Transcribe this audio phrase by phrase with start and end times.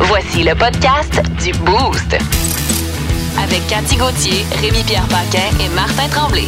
[0.00, 2.16] Voici le podcast du Boost.
[3.42, 6.44] Avec Cathy Gauthier, Rémi-Pierre Paquin et Martin Tremblay.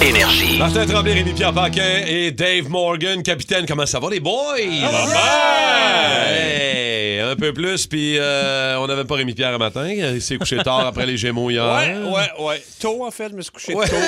[0.00, 0.58] Énergie.
[0.58, 3.64] Martin Tremblay, Rémi-Pierre Paquin et Dave Morgan, capitaine.
[3.66, 4.56] Comment ça va, les boys?
[7.12, 9.86] Hey, un peu plus, puis euh, on n'avait pas Rémi-Pierre un matin.
[9.88, 11.64] Il s'est couché tard après les Gémeaux hier.
[11.64, 12.62] Ouais, ouais, ouais.
[12.80, 13.86] Tôt, en fait, je me suis couché Ouais.
[13.88, 13.94] tôt.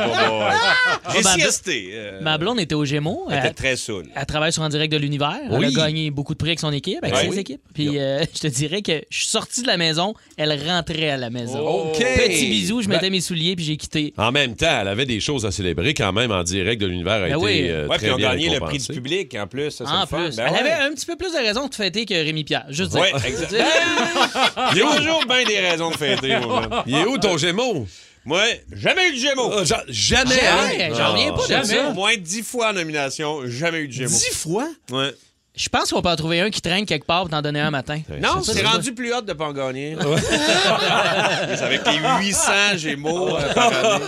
[0.00, 1.14] Ouais.
[1.14, 1.90] J'ai ma- siesté.
[1.94, 3.26] euh, Ma blonde était au Gémeaux.
[3.30, 4.06] elle était très saoule.
[4.14, 5.38] elle travaille sur En direct de l'univers.
[5.50, 7.22] Elle a gagné beaucoup de prix avec son équipe, avec Ouais.
[7.22, 7.38] ses Oui.
[7.38, 7.60] équipes.
[7.74, 11.16] Puis euh, je te dirais que je suis sorti de la maison, elle rentrait à
[11.16, 11.58] la maison.
[11.60, 11.98] OK.
[11.98, 14.12] Petit bisou, je Ben- mettais mes souliers puis j'ai quitté.
[14.18, 17.14] En même temps, elle avait des choses à célébrer quand même en direct de l'univers.
[17.22, 17.66] A Ben oui.
[17.68, 19.70] euh, Ouais, très puis on bien gagné le prix du public, en plus.
[19.70, 20.58] Ça, En le plus, Ben elle ouais.
[20.72, 22.66] avait un petit peu plus de raisons de fêter que Rémi Pierre.
[22.68, 23.00] Juste dire.
[23.00, 23.52] Ouais, exact.
[24.72, 26.66] Il y a toujours bien des raisons de fêter, moi.
[26.68, 26.82] man.
[26.86, 27.86] Il est où ton Gémeaux?
[28.24, 29.50] Moi, jamais eu de Gémeaux.
[29.56, 30.94] Ah, ja- jamais, Jamais, hein?
[30.94, 31.64] j'en reviens pas de Jamais.
[31.64, 31.88] ça.
[31.88, 34.10] Au moins dix fois en nomination, jamais eu de Gémeaux.
[34.10, 34.68] Dix fois?
[34.90, 35.14] Ouais.
[35.56, 37.72] Je pense qu'on peut en trouver un qui traîne quelque part pour t'en donner un
[37.72, 38.00] matin.
[38.22, 39.96] Non, Ça, c'est rendu plus hot de pas en gagner.
[41.60, 41.98] Avec les
[42.28, 44.04] 800 Gémeaux euh, par année.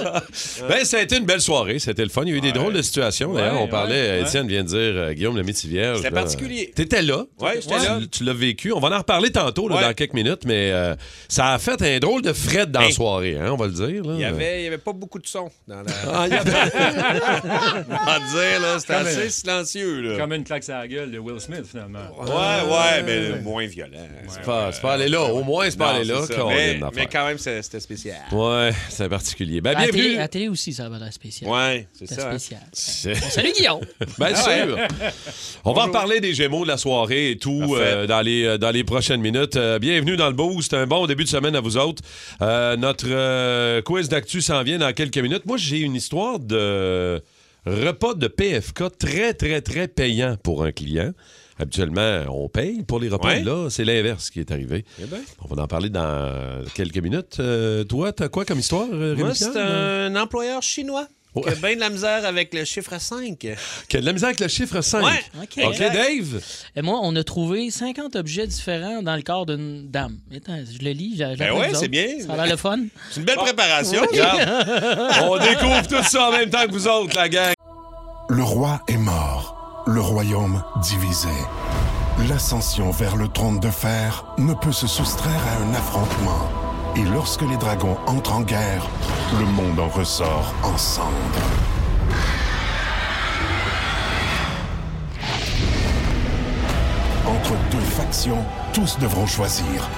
[0.68, 1.78] Ben, ça a été une belle soirée.
[1.80, 2.22] C'était le fun.
[2.24, 3.32] Il y a eu des drôles de situations.
[3.34, 5.98] D'ailleurs, on parlait, Étienne vient de dire, euh, Guillaume le métier vierge.
[5.98, 6.72] C'était là, particulier.
[6.74, 7.24] T'étais là.
[7.40, 7.98] Ouais, j'étais là.
[8.00, 8.72] Tu- Tu l'as vécu.
[8.72, 9.82] On va en reparler tantôt, là, Ouais.
[9.82, 10.94] dans quelques minutes, mais euh,
[11.28, 12.92] ça a fait un drôle de fret dans la Hey.
[12.92, 14.04] soirée, hein, on va le dire.
[14.04, 14.12] là.
[14.14, 15.90] Il y avait, il y avait pas beaucoup de son dans la.
[16.12, 20.18] Ah, il y avait- À dire, là, c'était Comme assez silencieux, là.
[20.18, 22.00] Comme une claque sur la gueule de Will Smith, finalement.
[22.20, 23.98] Ouais, ouais, mais moins violent.
[24.28, 25.22] C'est pas, c'est pas aller là.
[25.22, 26.24] Au moins, c'est pas aller là.
[26.26, 26.34] ça.
[26.48, 28.16] Mais, mais quand même, c'est- c'était spécial.
[28.32, 29.60] Ouais, c'est particulier.
[29.60, 30.16] Ben, À la, télé, bienvenue.
[30.16, 31.50] à la télé aussi, ça va l'air spécial.
[31.50, 32.28] Ouais, c'est C'est ça.
[32.28, 32.38] hein.
[32.38, 32.60] spécial.
[32.72, 33.80] C'est- Salut Guillaume.
[34.18, 34.78] Bien sûr.
[35.64, 37.74] On va en parler des Gémeaux de la soirée et tout Parfait.
[37.78, 39.56] euh, dans, les, euh, dans les prochaines minutes.
[39.56, 40.74] Euh, bienvenue dans le boost.
[40.74, 42.02] Un bon début de semaine à vous autres.
[42.40, 45.46] Euh, notre euh, quiz d'actu s'en vient dans quelques minutes.
[45.46, 47.22] Moi, j'ai une histoire de
[47.66, 51.12] repas de PFK très, très, très payant pour un client.
[51.58, 53.28] Habituellement, on paye pour les repas.
[53.28, 53.44] Ouais.
[53.44, 54.84] Là, c'est l'inverse qui est arrivé.
[55.00, 55.20] Eh ben.
[55.48, 57.36] On va en parler dans quelques minutes.
[57.40, 61.74] Euh, toi, t'as quoi comme histoire, euh, Moi, c'est un employeur chinois qui a bien
[61.74, 63.38] de la misère avec le chiffre 5.
[63.88, 65.02] Qui a de la misère avec le chiffre 5.
[65.02, 65.24] Ouais.
[65.42, 65.64] OK.
[65.64, 66.42] OK, Dave?
[66.76, 70.18] Et moi, on a trouvé 50 objets différents dans le corps d'une dame.
[70.34, 71.22] Attends, je le lis.
[71.38, 72.06] Ben ouais, c'est bien.
[72.26, 72.78] Ça a l'air le fun.
[73.10, 74.02] C'est une belle préparation.
[75.22, 77.54] On découvre tout ça en même temps que vous autres, la gang.
[78.28, 81.28] Le roi est mort, le royaume divisé.
[82.28, 86.71] L'ascension vers le trône de fer ne peut se soustraire à un affrontement.
[86.94, 88.86] Et lorsque les dragons entrent en guerre,
[89.38, 91.14] le monde en ressort ensemble.
[97.26, 98.44] Entre deux factions,
[98.74, 99.88] tous devront choisir.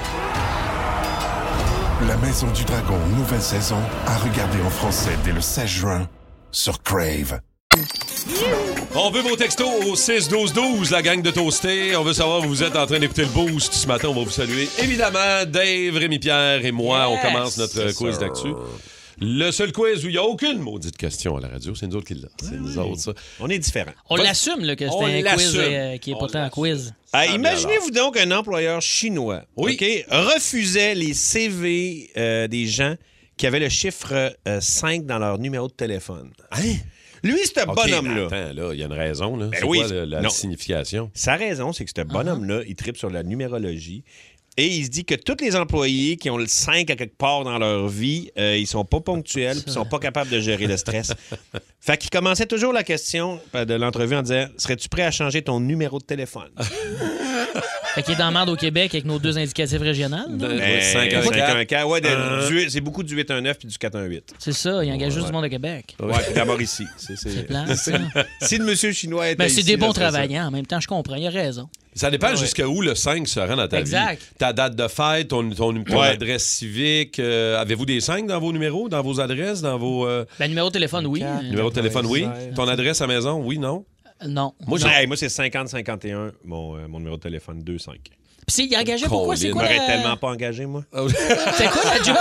[2.07, 6.09] La Maison du Dragon, nouvelle saison, à regarder en français dès le 16 juin
[6.53, 7.41] sur Crave.
[8.97, 11.97] On veut vos textos au 6-12-12, la gang de Toasté.
[11.97, 13.73] On veut savoir où vous êtes en train d'écouter le boost.
[13.73, 14.69] Ce matin, on va vous saluer.
[14.81, 18.49] Évidemment, Dave, Rémi-Pierre et moi, on commence notre euh, quiz d'actu.
[19.21, 21.97] Le seul quiz où il n'y a aucune maudite question à la radio, c'est nous
[21.97, 22.29] autres qui l'a.
[22.41, 23.13] C'est nous autres, ça.
[23.41, 23.93] On est différents.
[24.11, 25.61] On l'assume là, que On c'est un quiz l'assume.
[25.61, 26.95] euh, qui est pourtant un quiz.
[27.13, 29.77] Ah, Imaginez-vous donc un employeur chinois Oui.
[29.81, 32.95] OK, refusait les CV euh, des gens
[33.37, 36.31] qui avaient le chiffre euh, 5 dans leur numéro de téléphone.
[36.53, 36.75] Hein?
[37.25, 39.37] Lui, ce OK, bonhomme-là, là, il y a une raison.
[39.37, 39.47] Là.
[39.47, 40.29] Ben c'est oui, quoi la non.
[40.29, 41.11] signification?
[41.15, 44.05] sa raison, c'est que ce bonhomme-là, il tripe sur la numérologie.
[44.57, 47.43] Et il se dit que tous les employés qui ont le 5 à quelque part
[47.43, 50.77] dans leur vie, euh, ils sont pas ponctuels, ils sont pas capables de gérer le
[50.77, 51.13] stress.
[51.81, 55.43] fait qu'il commençait toujours la question euh, de l'entrevue en disant Serais-tu prêt à changer
[55.43, 56.51] ton numéro de téléphone?
[57.95, 60.17] Fait qu'il est dans la merde au Québec avec nos deux indicatifs régionaux.
[60.17, 60.25] là.
[60.29, 61.25] De- Ben, 514.
[61.35, 62.49] 514, ouais, de- Euh.
[62.49, 64.35] du- c'est beaucoup du 819 puis du 418.
[64.39, 65.97] C'est ça, il engage juste du monde au Québec.
[66.03, 66.85] Ouais, puis d'abord ici.
[66.97, 67.93] C'est, plan, ça.
[68.43, 70.47] Si le monsieur chinois était Ben, c'est des bons travaillants.
[70.47, 71.15] En même temps, je comprends.
[71.17, 71.69] Il a raison.
[71.97, 74.19] Ça dépend jusqu'à où le 5 se rend dans ta Exact.
[74.21, 74.27] vie.
[74.39, 76.09] Ta date de fête, ton, ton- ton Ouais.
[76.09, 77.21] adresse civique.
[77.21, 80.69] euh, avez-vous des 5 dans vos numéros, dans vos adresses, dans vos euh, Ben, numéro
[80.69, 81.23] de téléphone, oui.
[81.49, 82.07] Numéros de téléphone?
[82.07, 82.27] Oui.
[82.57, 83.41] Ton adresse à maison?
[83.45, 83.85] Oui, non?
[84.27, 84.55] Non.
[84.67, 88.11] Moi, j'ai- hey, moi c'est 50-51, mon, euh, mon numéro de téléphone 25.
[88.47, 89.37] Puis c'est- il engagé pourquoi?
[89.37, 89.87] C'est quoi, m'aurais la...
[89.87, 90.85] tellement pas engagé, moi.
[91.57, 92.17] c'est quoi la job?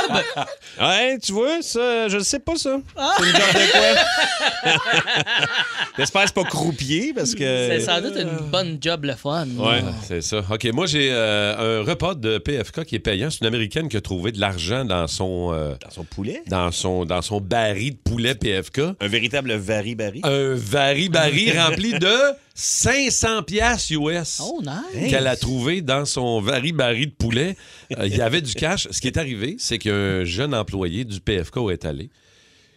[0.80, 2.78] Ouais, tu vois, ça, je ne sais pas ça.
[3.18, 4.72] C'est une job de quoi?
[5.98, 7.40] J'espère que c'est pas croupier parce que.
[7.44, 9.48] C'est sans doute une bonne job, le fun.
[9.58, 10.42] Ouais, c'est ça.
[10.50, 13.30] OK, moi, j'ai euh, un repas de PFK qui est payant.
[13.30, 16.42] C'est une Américaine qui a trouvé de l'argent dans son, euh, Dans son poulet?
[16.48, 18.80] dans son, dans son baril de poulet PFK.
[19.00, 20.22] Un véritable vari-bari?
[20.24, 22.14] Un vari-bari rempli de
[22.56, 24.42] 500 pièces US.
[24.44, 25.10] Oh, nice.
[25.10, 27.58] qu'elle a trouvé dans son vari-bari de poulet.
[27.98, 28.88] Euh, il y avait du cash.
[28.92, 32.10] Ce qui est arrivé, c'est qu'un jeune employé du PFK est allé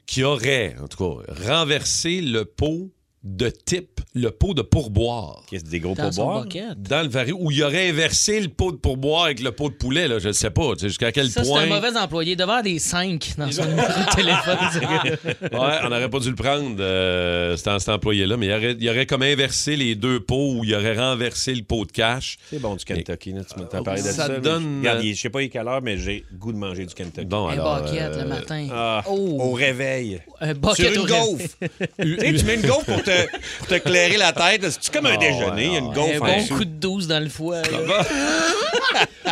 [0.07, 2.91] qui aurait, en tout cas, renversé le pot
[3.27, 5.43] de type, le pot de pourboire.
[5.51, 6.47] Qu'est-ce que des gros Dans pourboires?
[6.77, 9.75] Dans le vari, où il aurait inversé le pot de pourboire avec le pot de
[9.75, 11.63] poulet, là, je ne sais pas, tu sais, jusqu'à quel Ça, c'est point.
[11.63, 12.41] un mauvais employé.
[12.41, 15.59] Avoir des 5 dans son numéro de téléphone.
[15.59, 18.89] Ouais, on n'aurait pas dû le prendre, euh, cet, cet employé-là, mais il aurait, il
[18.91, 22.37] aurait comme inversé les deux pots ou il aurait renversé le pot de cash.
[22.51, 23.41] C'est bon du Kentucky, là.
[23.45, 25.67] Tu m'as parlé de Ça donne, Regarde, euh, il- je sais pas il est quelle
[25.67, 27.27] heure, mais j'ai goût de manger du Kentucky.
[27.27, 28.69] Bon, un bucket euh, le matin.
[28.73, 29.39] Ah, Oh.
[29.41, 30.21] Au réveil.
[30.41, 31.47] Un bucket Sur une gaufre.
[31.99, 33.11] tu mets une gaufre pour te,
[33.59, 34.67] pour te clairer la tête.
[34.81, 35.65] C'est comme un Ah, déjeuner.
[35.67, 36.55] Il y a une Un gaufre en bon dessous.
[36.57, 37.63] coup de douce dans le foie.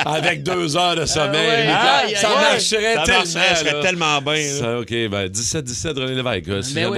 [0.07, 3.19] Avec deux heures de sommeil, Ah ça marcherait Ça tellement.
[3.21, 4.79] marcherait, ça serait tellement bien.
[4.81, 6.65] OK, ben 17-17 René Lévesque.
[6.67, 6.91] si Ben.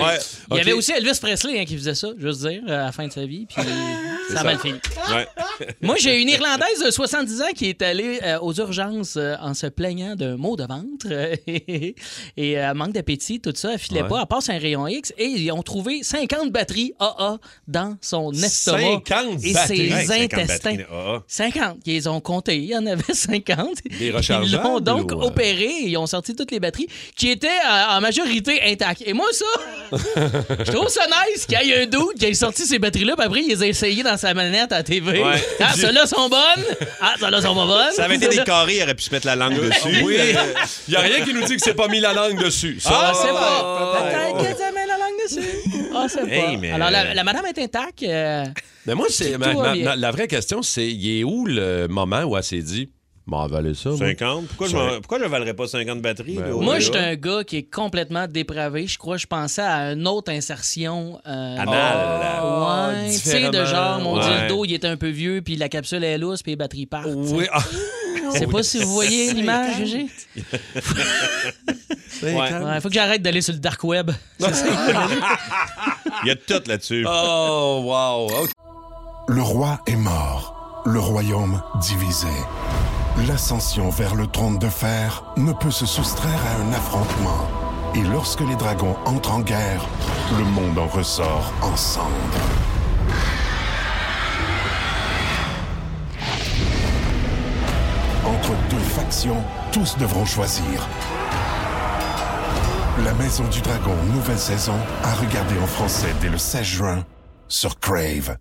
[0.50, 3.06] Il y avait aussi Elvis Presley hein, qui faisait ça, juste dire, à la fin
[3.06, 3.47] de sa vie.
[3.47, 3.62] Puis
[4.32, 4.79] ça a mal fini.
[5.15, 5.27] Ouais.
[5.82, 9.53] Moi, j'ai une Irlandaise de 70 ans qui est allée euh, aux urgences euh, en
[9.55, 13.73] se plaignant d'un mot de ventre euh, et euh, manque d'appétit, tout ça.
[13.75, 14.09] Elle filait Ouais.
[14.09, 14.21] pas.
[14.23, 17.37] Elle passe un rayon X et ils ont trouvé 50 batteries AA
[17.69, 20.70] dans son estomac 50 et ses 50 intestins.
[20.76, 21.76] batteries, ah, 50.
[21.87, 22.56] Ils les ont comptés.
[22.56, 23.69] Il y en avait 50.
[23.99, 24.06] Des
[24.44, 25.26] Ils l'ont donc ou, euh?
[25.26, 29.02] opéré et ils ont sorti toutes les batteries qui étaient euh, en majorité intactes.
[29.06, 29.44] Et moi, ça,
[30.64, 33.26] je trouve ça nice qu'il y ait un doute qui ait sorti ces batteries-là, puis
[33.26, 35.22] après, il les a essayées dans sa manette à TV.
[35.22, 35.43] Ouais.
[35.61, 36.64] Ah, celles-là sont bonnes.
[37.00, 37.93] Ah, celles-là sont pas bonnes.
[37.94, 40.02] Ça avait été des carrés, il aurait pu se mettre la langue dessus.
[40.05, 40.17] Oui,
[40.88, 42.79] il n'y a rien qui nous dit que c'est pas mis la langue dessus.
[42.81, 44.00] Ça, Ah, c'est pas.
[44.02, 44.37] peut-être.
[44.37, 44.62] Peut-être que
[45.94, 46.61] Ah, c'est Hey, pas.
[46.61, 48.02] mais- Alors, la, la madame est intacte.
[48.02, 48.44] euh,
[48.87, 52.23] Mais moi, c'est ma- ma- ma- la vraie question, c'est il est où le moment
[52.25, 52.90] où elle s'est dit
[53.28, 53.99] m'en avaler ça moi?
[53.99, 54.46] 50?
[54.46, 56.37] Pourquoi je, pourquoi je valerais pas 50 batteries?
[56.37, 56.81] Ben là, Moi, gars?
[56.81, 58.87] j'étais un gars qui est complètement dépravé.
[58.87, 61.19] Je crois que je pensais à une autre insertion.
[61.26, 62.94] euh, Anal.
[63.05, 64.22] Ouais, tu sais, de genre, mon Ouais.
[64.46, 67.08] dildo, il était un peu vieux, puis la capsule est lousse, puis les batteries partent.
[67.14, 67.62] Oui, ah,
[68.33, 70.07] Je sais pas si vous voyez l'image j'ai.
[72.23, 72.33] Ouais.
[72.33, 74.11] Ouais, faut que j'arrête d'aller sur le dark web.
[74.41, 74.47] Il
[76.25, 77.05] y a tout là-dessus.
[77.07, 78.47] Oh, wow.
[79.29, 82.27] Le roi est mort, le royaume divisé.
[83.29, 87.47] L'ascension vers le trône de fer ne peut se soustraire à un affrontement.
[87.95, 89.87] Et lorsque les dragons entrent en guerre,
[90.39, 92.07] le monde en ressort en cendres.
[98.26, 100.88] Entre deux factions, tous devront choisir.
[103.05, 104.75] La Maison du Dragon, nouvelle saison,
[105.05, 107.05] à regarder en français dès le 16 juin
[107.46, 108.37] sur Crave.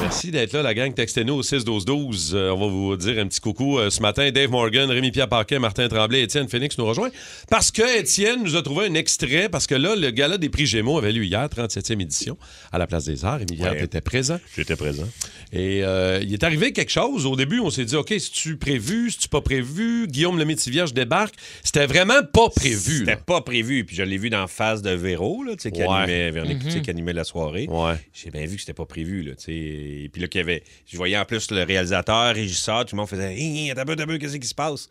[0.00, 0.92] Merci d'être là, la gang.
[0.94, 2.30] Textez-nous au 6-12-12.
[2.34, 3.78] Euh, on va vous dire un petit coucou.
[3.78, 7.10] Euh, ce matin, Dave Morgan, Rémi-Pierre Paquet, Martin Tremblay, Étienne Phoenix nous rejoint.
[7.50, 10.66] Parce que Étienne nous a trouvé un extrait, parce que là, le gala des prix
[10.66, 12.36] Gémeaux avait lieu hier, 37e édition,
[12.72, 13.38] à la Place des Arts.
[13.40, 13.84] Rémi-Pierre Ouais.
[13.84, 14.40] était présent.
[14.56, 15.06] J'étais présent.
[15.52, 17.26] Et euh, il est arrivé quelque chose.
[17.26, 20.06] Au début, on s'est dit, OK, c'est-tu prévu, c'est-tu pas prévu?
[20.08, 21.34] Guillaume le Métivierge débarque.
[21.62, 23.00] C'était vraiment pas prévu.
[23.00, 23.84] C'était pas prévu.
[23.84, 25.88] Puis je l'ai vu dans Phase de Véro, là, tu qui, Ouais.
[25.88, 27.66] animait, Véronique Cloutier, qui animait la soirée.
[27.68, 27.94] Ouais.
[28.12, 29.22] J'ai bien vu que c'était pas prévu.
[29.22, 29.50] Là, tu.
[29.90, 33.00] Et puis là, qu'il y avait, je voyais en plus le réalisateur, régisseur, tout le
[33.00, 34.88] monde faisait Hé, t'as peu, t'as peu, qu'est-ce qui se passe?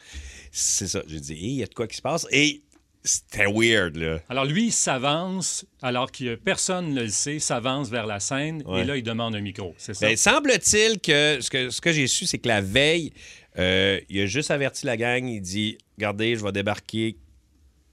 [0.51, 1.01] C'est ça.
[1.07, 2.25] J'ai dit, Hé, il y a de quoi qui se passe?
[2.31, 2.61] Et
[3.03, 4.19] c'était weird, là.
[4.29, 8.81] Alors lui, il s'avance, alors que personne ne le sait, s'avance vers la scène, Ouais.
[8.81, 9.73] et là, il demande un micro.
[9.77, 10.05] C'est ça?
[10.05, 13.13] Ben, semble-t-il que ce que, ce que j'ai su, c'est que la veille,
[13.57, 15.25] euh, il a juste averti la gang.
[15.25, 17.15] Il dit Regardez, je vais débarquer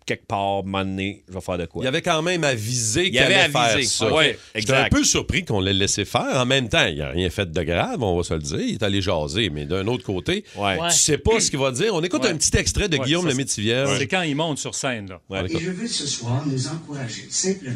[0.07, 1.85] quelque part, donné, je vais faire de quoi.
[1.85, 3.83] Il avait quand même avisé qu'il avait allait avisé.
[3.83, 4.15] faire ça.
[4.15, 6.37] Ouais, J'étais un peu surpris qu'on l'ait laissé faire.
[6.37, 8.61] En même temps, il n'a rien fait de grave, on va se le dire.
[8.61, 9.51] Il est allé jaser.
[9.51, 10.79] Mais d'un autre côté, Ouais.
[10.91, 11.95] Tu sais pas ce qu'il va dire.
[11.95, 12.31] On écoute Ouais.
[12.31, 13.35] un petit extrait de Ouais, Guillaume ça, le
[13.99, 15.21] c'est- quand il monte sur scène, là.
[15.29, 15.45] Ouais.
[15.53, 17.75] Et je veux ce soir nous encourager simplement,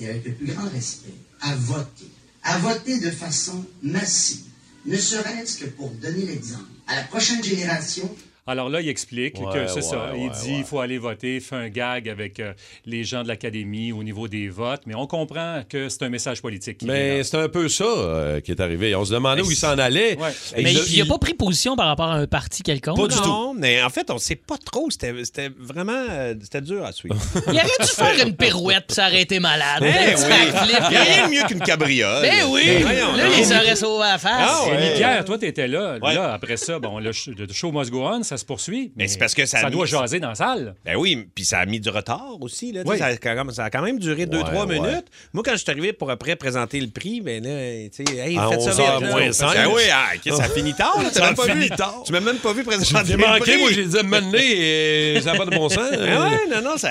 [0.00, 2.06] et avec le plus grand respect, à voter.
[2.42, 4.40] À voter de façon massive.
[4.86, 8.08] Ne serait-ce que pour donner l'exemple à la prochaine génération
[8.46, 10.10] Alors là, il explique Ouais, que c'est ouais, ça.
[10.16, 10.58] il dit ouais.
[10.58, 12.52] il faut aller voter, fait un gag avec euh,
[12.84, 16.40] les gens de l'Académie au niveau des votes, mais on comprend que c'est un message
[16.42, 16.82] politique.
[16.84, 18.94] Mais c'est un peu ça euh, qui est arrivé.
[18.94, 20.16] On se demandait où il s'en allait.
[20.56, 22.96] Mais il- il n'a pas pris position par rapport à un parti quelconque.
[22.98, 23.54] Pas du tout.
[23.58, 24.90] Mais en fait, on sait pas trop.
[24.90, 25.12] C'était
[25.58, 27.16] vraiment euh, c'était dur à suivre.
[27.48, 29.82] Il aurait dû faire une pirouette puis s'arrêter malade.
[29.82, 29.88] Oui.
[29.90, 30.78] backflip.
[30.84, 32.22] Il n'y a rien de mieux qu'une cabriole.
[32.22, 32.62] Ben oui!
[32.82, 34.32] voyons Là, il s'aurait sauvé à la face.
[34.50, 34.64] Ah
[34.96, 35.98] Pierre, toi, tu étais là.
[36.00, 38.92] Là, après ça, bon, le, sh- le show must go on, ça se poursuit.
[38.96, 40.74] Mais c'est parce que ça a ça mis- doit jaser dans la salle.
[40.84, 42.72] Ben oui, puis ça a mis du retard aussi.
[42.72, 42.98] Là, Oui.
[42.98, 44.80] ça, a quand même, ça a quand même duré 2-3 Ouais, ouais.
[44.90, 45.06] minutes.
[45.32, 48.36] Moi, quand je suis arrivé pour après présenter le prix, ben là, tu sais, hey,
[48.36, 49.20] faites ça 11 heures vite, moins
[49.54, 51.02] Ben oui, ah, ça finit tard.
[51.02, 51.70] là, Ça m'as même pas finit vu.
[51.70, 52.02] tard.
[52.04, 53.58] Tu m'as même pas vu présenter J'ai le manqué, prix.
[53.58, 55.88] moi, j'ai dit m'amener et ça n'a pas de bon sens.
[55.92, 56.90] Ah ouais, non, non, ça-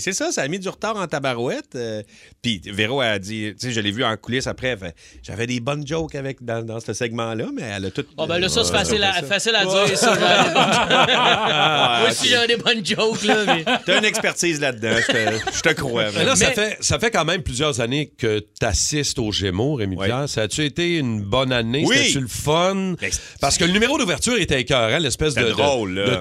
[0.00, 1.74] c'est ça, ça a mis du retard en tabarouette.
[1.74, 2.02] euh,
[2.42, 4.76] Puis Véro a dit, tu sais, je l'ai vu en coulisses après,
[5.22, 8.04] j'avais des bonnes jokes avec, dans, dans ce segment-là, mais elle a tout.
[8.16, 9.22] Oh, ben là, ça, c'est facile, à, ça.
[9.22, 9.98] facile à dire.
[10.88, 13.36] Moi aussi, j'aurais des bonnes jokes, là.
[13.46, 13.64] Mais...
[13.86, 16.06] T'as une expertise là-dedans, je te, je te crois.
[16.16, 19.74] Mais là, ça, fait, ça fait quand même plusieurs années que tu assistes aux Gémeaux,
[19.74, 20.06] Rémi Ouais.
[20.06, 20.28] Pierre.
[20.28, 21.84] Ça a-tu été une bonne année?
[21.86, 21.96] Oui.
[21.96, 22.94] C'était-tu le fun?
[23.40, 25.52] Parce que le numéro d'ouverture était écœurant, l'espèce de,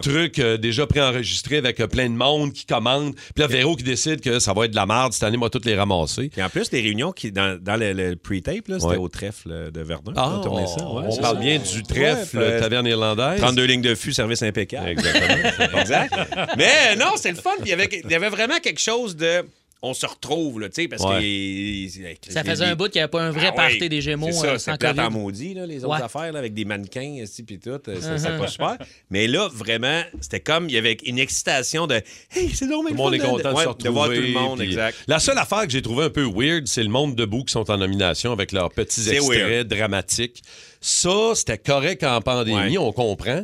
[0.01, 3.15] truc euh, déjà préenregistré avec euh, plein de monde qui commande.
[3.15, 5.50] Puis là, Véro qui décide que ça va être de la merde cette année, moi,
[5.50, 6.29] toutes les ramasser.
[6.29, 8.98] Puis en plus, les réunions qui, dans, dans le, le pre-tape, là, c'était Ouais.
[8.98, 10.13] au trèfle euh, de Verdun.
[10.15, 10.84] Ah, On ça.
[10.86, 11.41] ouais, on c'est parle ça.
[11.41, 13.39] bien du trèfle Ouais, taverne irlandaise.
[13.39, 14.89] 32 lignes de fût, service impeccable.
[14.89, 15.79] Exactement.
[15.79, 16.13] exact.
[16.57, 17.51] Mais non, c'est le fun.
[17.62, 19.43] Puis Il y avait, il y avait vraiment quelque chose de.
[19.86, 21.89] On se retrouve, là, tu sais, parce Ouais.
[22.24, 22.31] que.
[22.31, 24.31] Ça faisait un bout qu'il n'y avait pas un vrai Ah ouais, party des Gémeaux
[24.31, 26.01] C'est euh, ça, c'est plate en maudit, là, les autres Ouais.
[26.01, 27.69] affaires, là, avec des mannequins, ici, puis tout.
[27.72, 28.38] euh, C'est c'est Uh-huh.
[28.38, 28.77] pas super.
[29.10, 31.95] Mais là, vraiment, c'était comme, il y avait une excitation de
[32.33, 33.89] Hey, c'est donc Tout le monde est content de ouais, se retrouver.
[33.89, 34.98] de voir tout le monde, puis exact.
[35.07, 37.69] La seule affaire que j'ai trouvé un peu weird, c'est le monde debout qui sont
[37.69, 39.67] en nomination avec leurs petits extraits weird.
[39.67, 40.43] dramatiques.
[40.79, 42.77] Ça, c'était correct en pandémie, Ouais.
[42.77, 43.41] on comprend.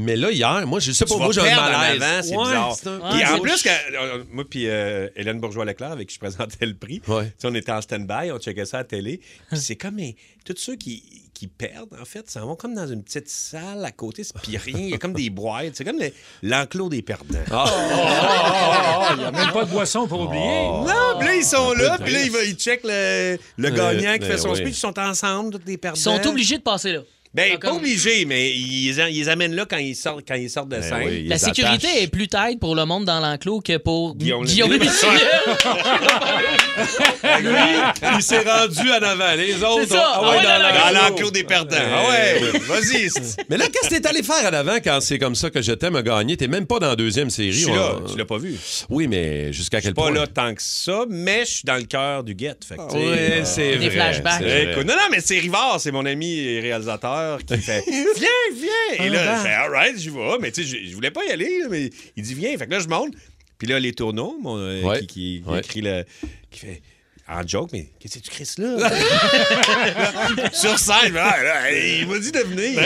[0.00, 2.02] Mais là, hier, moi, je sais pas, Tu moi, j'ai un malaise.
[2.02, 2.70] avant, c'est Ouais, bizarre.
[2.70, 6.20] un- Puis Ouais, en plus, quand- euh, moi puis euh, Hélène Bourgeois-Leclerc, avec qui je
[6.20, 7.32] présentais le prix, Ouais.
[7.44, 9.20] on était en stand-by, on checkait ça à la télé.
[9.50, 10.14] Puis c'est comme mais,
[10.44, 11.02] tous ceux qui,
[11.34, 14.56] qui perdent, en fait, s'en vont comme dans une petite salle à côté, c'est- puis
[14.56, 15.74] rien, il y a comme des boîtes.
[15.74, 16.12] C'est comme le-
[16.42, 17.38] l'enclos des perdants.
[17.50, 20.42] Ah, Il n'y a même pas de boisson pour oublier.
[20.68, 24.26] Non, puis là, ils sont là, puis là, ils, ils checkent le, le gagnant qui
[24.26, 24.56] fait son oui.
[24.56, 24.68] speech.
[24.76, 25.98] Ils sont ensemble, tous les perdants.
[25.98, 27.00] Ils sont obligés de passer là.
[27.34, 30.70] Ben, pas obligés, mais ils, ils les amènent là quand ils sortent, quand ils sortent
[30.70, 31.02] de Ben scène.
[31.06, 31.26] oui.
[31.28, 32.02] La sécurité attachent.
[32.02, 34.70] est plus tight pour le monde dans l'enclos que pour Guillaume Guillaume.
[37.40, 37.50] Lui,
[38.16, 39.34] il s'est rendu en avant.
[39.36, 40.02] Les autres, ça.
[40.14, 41.30] ah Ah ouais, dans l'enclos.
[41.30, 41.76] des perdants.
[41.78, 43.08] Ah ouais, vas-y.
[43.48, 45.72] Mais là, qu'est-ce que t'es allé faire en avant quand c'est comme ça que je
[45.72, 46.36] t'aime a gagné?
[46.36, 47.52] T'es même pas dans la deuxième série.
[47.52, 48.54] Je suis là, on- tu l'as pas vu.
[48.88, 50.12] Oui, mais jusqu'à Je suis quel pas point?
[50.12, 52.54] là tant que ça, mais je suis dans le cœur du guet.
[52.66, 53.90] Fait que, sais, Oui, euh, c'est Des vrai.
[53.90, 54.40] flashbacks.
[54.42, 54.72] vrai.
[54.72, 59.06] écoute, non, non, mais c'est Rivard, c'est mon ami réalisateur qui fait Viens, viens!
[59.06, 60.38] Et là, je fais All right, j'y vais.
[60.40, 62.56] Mais tu sais, je- je voulais pas y aller, là, mais il dit Viens.
[62.58, 63.14] Fait que là, je monte.
[63.58, 65.00] Puis là, les tourneaux, mon, euh, Ouais.
[65.00, 65.58] qui, qui- qui Ouais.
[65.60, 66.04] écrit le.
[66.50, 66.82] qui fait.
[67.30, 68.68] En joke, mais qu'est-ce que tu crisses là?
[70.52, 72.74] Sur scène, là, là, il m'a dit de venir.
[72.74, 72.84] Ben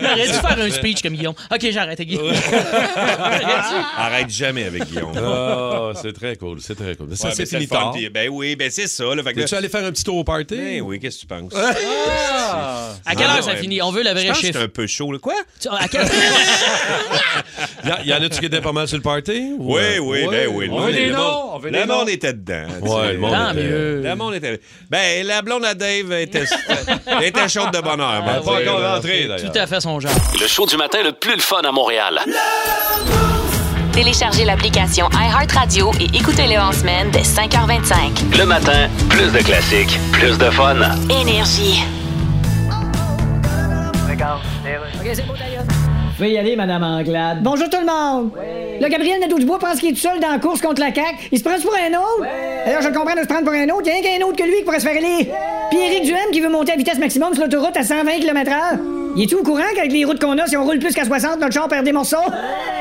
[0.00, 1.34] Il aurait dû faire un speech comme Guillaume.
[1.52, 2.32] OK, j'arrête, Guillaume.
[3.96, 5.12] Arrête jamais avec Guillaume.
[5.16, 7.16] Ah, c'est très cool, c'est très cool.
[7.16, 7.92] Ça, Ouais, c'est fini tard.
[8.12, 9.04] Ben oui, ben c'est ça.
[9.16, 10.54] Là, fait que allé faire un petit tour au party?
[10.56, 11.52] Ben oui, qu'est-ce que tu penses?
[11.56, 12.92] Ah.
[13.04, 13.56] À quelle Ah, heure ça ouais.
[13.58, 13.82] finit?
[13.82, 14.58] On veut le Je vrai pense que chiffre.
[14.58, 15.10] c'est un peu chaud.
[15.12, 15.18] Là.
[15.18, 15.34] Quoi?
[15.60, 16.02] Tu- À quelle
[17.84, 19.54] Y, a- y en a-tu qui étaient pas mal sur le party?
[19.58, 20.68] ou, Oui, euh, oui, ben oui.
[20.70, 21.58] On veut le des monde- noms.
[21.64, 22.66] Le monde était dedans.
[22.80, 23.32] Ouais, le monde
[23.72, 24.02] Mieux.
[24.02, 24.60] Le monde était.
[24.90, 26.46] Ben, la blonde à Dave était,
[27.48, 28.14] chaude de bonheur.
[28.18, 29.52] Elle ben, est pas encore rentrée, d'ailleurs.
[29.52, 30.12] Tout à fait son genre.
[30.40, 32.20] Le show du matin le plus le fun à Montréal.
[33.92, 38.38] Téléchargez l'application iHeartRadio et écoutez-le en semaine dès 5h25.
[38.38, 40.76] Le matin, plus de classiques, plus de fun.
[41.10, 41.82] Énergie.
[44.06, 45.81] Vous
[46.22, 47.38] pouvez y aller, Madame Anglade.
[47.42, 48.30] Bonjour tout le monde.
[48.80, 51.30] Le Gabriel Nadeau-Dubois pense qu'il est tout seul dans la course contre la CAQ.
[51.32, 52.30] Il se prend pour un autre?
[52.64, 53.82] D'ailleurs, je le comprends de se prendre pour un autre.
[53.86, 55.28] Il y a rien qu'un autre que lui qui pourrait se faire aller.
[55.70, 58.78] Puis Éric Duhem qui veut monter à vitesse maximum sur l'autoroute à 120 km/h.
[59.16, 61.40] Il est-tu au courant qu'avec les routes qu'on a, si on roule plus qu'à 60,
[61.40, 62.16] notre char perd des morceaux?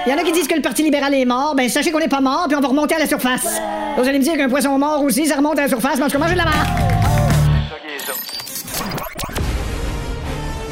[0.06, 1.56] Il y en a qui disent que le Parti libéral est mort.
[1.56, 3.56] Ben, sachez qu'on n'est pas mort, puis on va remonter à la surface.
[3.56, 6.04] Là, vous allez me dire qu'un poisson mort aussi, ça remonte à la surface, mais
[6.04, 7.11] en tout cas, de la marque.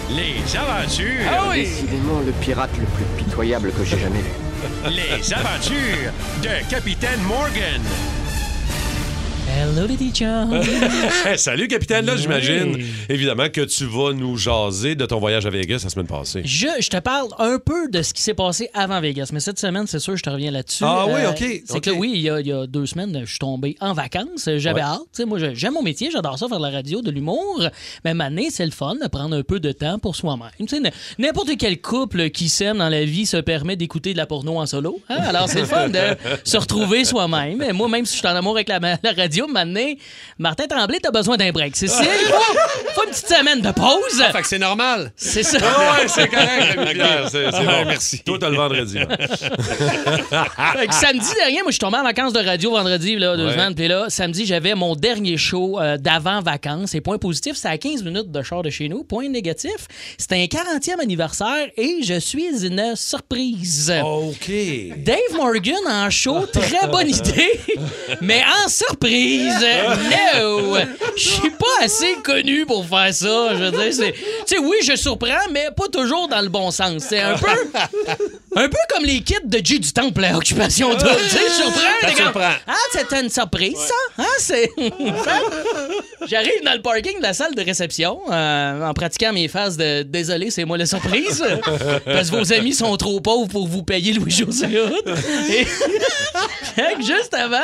[0.10, 1.06] Les aventures.
[1.30, 1.62] Ah oui!
[1.62, 4.90] Décidément le pirate le plus pitoyable que j'ai jamais vu.
[4.90, 6.12] Les aventures
[6.42, 7.82] de Capitaine Morgan.
[9.58, 10.62] Hello, Lady John.
[11.38, 12.76] Salut, capitaine, là, j'imagine.
[12.76, 12.86] Oui.
[13.10, 16.42] Évidemment que tu vas nous jaser de ton voyage à Vegas la semaine passée.
[16.46, 19.60] Je, je te parle un peu de ce qui s'est passé avant Vegas, mais cette
[19.60, 20.84] semaine, c'est sûr, je te reviens là-dessus.
[20.86, 23.22] Ah oui, Euh, OK, C'est que oui, il y, a, il y a deux semaines,
[23.26, 24.50] je suis tombé en vacances.
[24.58, 24.88] J'avais Ouais.
[24.88, 25.26] hâte.
[25.28, 27.64] Moi, j'aime mon métier, j'adore ça, faire de la radio, de l'humour.
[28.06, 30.50] Mais maintenant, c'est le fun de prendre un peu de temps pour soi-même.
[31.18, 34.66] N'importe quel couple qui s'aime dans la vie se permet d'écouter de la porno en
[34.66, 35.00] solo.
[35.10, 35.18] hein?
[35.28, 36.00] Alors, c'est le fun de
[36.44, 37.64] se retrouver soi-même.
[37.74, 39.92] Moi, même si je suis en amour avec la, la radio, maintenant,
[40.38, 41.76] Martin Tremblay, t'as besoin d'un break.
[41.76, 42.04] C'est ça.
[42.04, 42.36] Il faut,
[42.96, 44.24] faut une petite semaine de pause.
[44.32, 45.12] Fait que c'est normal.
[45.16, 45.58] C'est ça.
[45.62, 47.86] Ah ouais, c'est correct, c'est Ah, bon.
[47.88, 48.20] merci.
[48.24, 48.98] Toi, t'as le vendredi.
[49.00, 53.46] Fait que samedi dernier, moi, je suis tombé en vacances de radio vendredi, là, deux
[53.46, 53.52] Ouais.
[53.54, 53.76] semaines.
[53.76, 56.94] Puis là, samedi, j'avais mon dernier show euh, d'avant-vacances.
[56.96, 59.04] Et point positif, c'est à 15 minutes de char de chez nous.
[59.04, 59.76] Point négatif,
[60.18, 63.94] c'était un 40e anniversaire et je suis une surprise.
[64.04, 64.52] OK.
[64.98, 67.60] Dave Morgan en show, très bonne idée,
[68.22, 69.29] mais en surprise,
[70.36, 70.78] no!
[71.16, 73.50] Je suis pas assez connu pour faire ça.
[73.56, 74.12] Je veux dire, c'est.
[74.14, 77.04] Tu sais, oui, je surprends, mais pas toujours dans le bon sens.
[77.08, 77.48] C'est un peu.
[78.56, 81.10] Un peu comme les kits de J du Temple à Occupation Double.
[81.24, 81.82] Tu sais, je surprends.
[82.02, 82.52] Comme, surprend.
[82.68, 83.94] Ah, c'était une surprise, ça?
[84.24, 84.70] Hein, c'est.
[86.28, 90.04] J'arrive dans le parking de la salle de réception euh, en pratiquant mes phases de
[90.04, 91.44] Désolé, c'est moi la surprise.
[92.06, 95.16] parce que vos amis sont trop pauvres pour vous payer Louis-José Hood.
[95.50, 97.58] Et- Fait que juste avant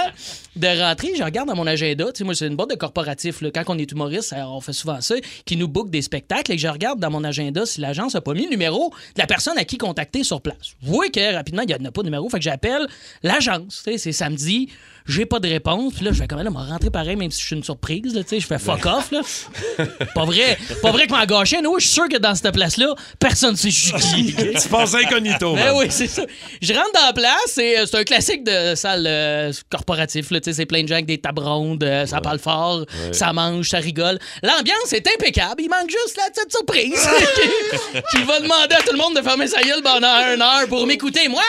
[0.56, 2.06] de rentrer, je regarde dans mon agenda.
[2.12, 3.42] Tu sais, moi, c'est une boîte de corporatif.
[3.42, 3.52] là.
[3.52, 6.68] Quand on est humoriste, on fait souvent ça, qui nous book des spectacles et je
[6.68, 9.66] regarde dans mon agenda si l'agence n'a pas mis le numéro de la personne à
[9.66, 10.76] qui contacter sur place.
[10.82, 12.30] Je vois que rapidement, il n'y a pas de numéro.
[12.30, 12.88] Fait que j'appelle
[13.24, 13.82] l'agence.
[13.86, 14.70] Tu sais, C'est samedi.
[15.08, 15.94] J'ai pas de réponse.
[15.94, 18.16] Puis là, je fais là, m'a rentré pareil, même si je suis une surprise.
[18.16, 19.12] Là, tu sais, je fais fuck off.
[19.12, 19.22] Là.
[20.16, 20.58] pas vrai.
[20.82, 21.62] Pas vrai que m'a gâché.
[21.62, 24.36] Non, je suis sûr que dans cette place-là, personne ne sait je suis qui.
[24.66, 25.54] Tu passes incognito.
[25.54, 26.24] Ben oui, c'est ça.
[26.62, 30.32] Je rentre dans la place et euh, c'est un classique de salle euh, corporatif.
[30.32, 30.40] là.
[30.40, 33.34] Tu sais, C'est plein de gens avec des tables rondes, euh, ça parle fort, ça
[33.34, 34.18] mange, ça rigole.
[34.42, 35.62] L'ambiance est impeccable.
[35.62, 39.22] Il manque juste la petite surprise qui, qui va demander à tout le monde de
[39.22, 41.28] fermer sa gueule pendant une heure pour m'écouter.
[41.28, 41.44] Moi,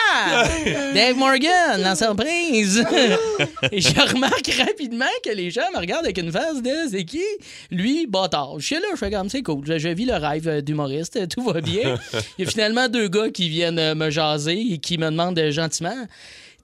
[0.93, 2.83] Dave Morgan, la surprise.
[3.71, 7.23] et je remarque rapidement que les gens me regardent avec une face de c'est qui?
[7.71, 8.59] Lui, bâtard.
[8.59, 9.63] Je suis là, je fais comme c'est cool.
[9.65, 11.97] Je, vis le rêve euh, d'humoriste, tout va bien.
[12.37, 15.39] Il y a finalement deux gars qui viennent euh, me jaser et qui me demandent
[15.39, 16.07] euh, gentiment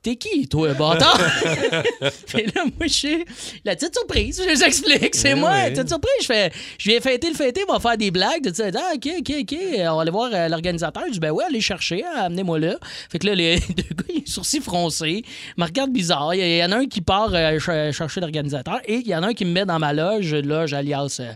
[0.04, 1.18] T'es qui, toi, bâtard?
[2.28, 3.26] Puis là, moi, je suis
[3.64, 4.42] la petite surprise.
[4.44, 5.16] Je les explique.
[5.16, 6.12] C'est Eh moi, la petite surprise.
[6.22, 8.44] Je fais, je viens fêter le fêter, on va faire des blagues.
[8.44, 9.56] Tu sais, ah, OK, OK, OK.
[9.80, 11.04] On va aller voir euh, l'organisateur.
[11.08, 12.76] Je dis, ben ouais, allez chercher, hein, amenez-moi là.
[13.10, 15.24] Fait que là, les deux gars, ils sourcils froncés,
[15.58, 16.36] me regardent bizarre.
[16.36, 19.24] Il y, en a un qui part euh, ch- chercher l'organisateur et il y en
[19.24, 21.32] a un qui me met dans ma loge, loge alias euh,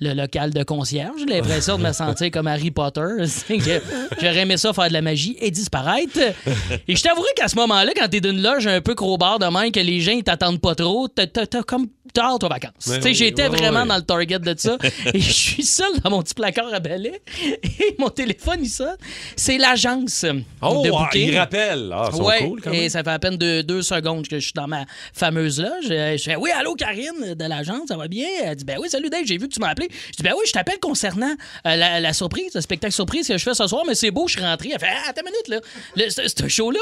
[0.00, 1.14] le local de concierge.
[1.18, 3.00] J'ai l'impression de me sentir comme Harry Potter.
[4.20, 6.18] J'aurais aimé ça faire de la magie et disparaître.
[6.86, 9.72] Et je t'avouerai qu'à ce moment-là, quand t'es d'une loge un peu crowbar de même,
[9.72, 11.26] que les gens ils t'attendent pas trop, t'as
[11.66, 12.72] comme t'as hâte aux vacances.
[12.88, 13.88] Ben Tu sais, oui, J'étais ouais, vraiment ouais.
[13.88, 14.76] dans le target de ça.
[15.14, 17.22] et je suis seul dans mon petit placard à balai.
[17.64, 18.96] Et mon téléphone, il sonne.
[19.34, 20.26] C'est l'agence
[20.60, 21.28] Oh, de ah, booking.
[21.28, 21.90] il rappelle.
[21.90, 24.68] Ah, cool, quand et ça fait à peine deux, deux secondes que je suis dans
[24.68, 24.84] ma
[25.14, 25.86] fameuse loge.
[25.90, 28.28] Euh, Je fais Oui, allô, Karine de l'agence, ça va bien?
[28.44, 29.88] Elle dit Ben oui, salut Dave, j'ai vu que tu m'as appelé.
[30.10, 31.34] Je dis Ben oui, je t'appelle concernant
[31.66, 34.28] euh, la, la surprise, le spectacle surprise que je fais ce soir, mais c'est beau,
[34.28, 34.68] je suis rentré.
[34.74, 35.60] Elle fait Ah, attends une minute, là.
[35.96, 36.80] Le- ce ce show-là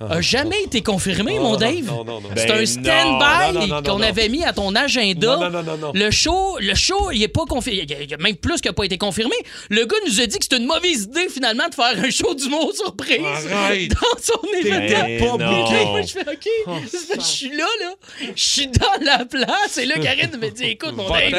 [0.00, 1.84] a jamais été confirmé, mon Dave.
[1.86, 2.28] non, non, non.
[2.36, 2.66] C'est Ben un non.
[2.66, 5.36] stand-by qu'on avait mis à ton agenda.
[5.36, 5.92] Non, non, non, non, non.
[5.94, 7.84] Le show, le show, il est pas confirmé.
[7.88, 9.34] Il y a- même plus qu'il n'a pas été confirmé.
[9.70, 12.34] Le gars nous a dit que c'était une mauvaise idée, finalement, de faire un show
[12.34, 13.20] d'humour surprise
[13.52, 13.88] Arrête.
[13.90, 15.36] dans son événement.
[15.36, 16.48] Ben là, moi, je fais OK.
[16.66, 17.94] Que je suis là, là.
[18.36, 19.78] Je suis dans la place.
[19.78, 21.08] Et là, Karine me dit Écoute, mon.
[21.08, 21.34] Dave,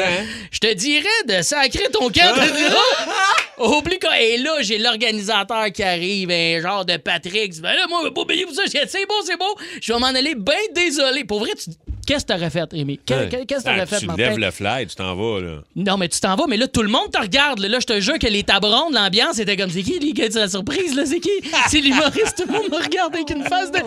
[0.50, 3.98] je te dirais de sacrer ton camp de Oublie.
[4.20, 7.60] Et là, j'ai l'organisateur qui arrive, un genre de Patrick.
[7.60, 9.54] Ben là, moi, je pas payer C'est bon, c'est bon.
[9.80, 11.24] Je vais m'en aller bien désolé.
[11.24, 11.70] Pour vrai, tu-
[12.10, 12.98] qu'est-ce que t'aurais fait, Rémi?
[13.06, 13.28] Que- Ouais.
[13.28, 14.22] que- Qu'est-ce que Ah, t'aurais fait, tu Martin?
[14.22, 15.56] lèves le fly, tu t'en vas, là.
[15.76, 17.60] Non, mais tu t'en vas, mais là, tout le monde te regarde.
[17.60, 20.28] Là, je te jure que les tabrondes, l'ambiance était comme c'est qui, lui, qui a
[20.28, 21.30] la surprise, là, c'est qui?
[21.68, 23.78] C'est l'humoriste, tout le monde me regarde avec une face de.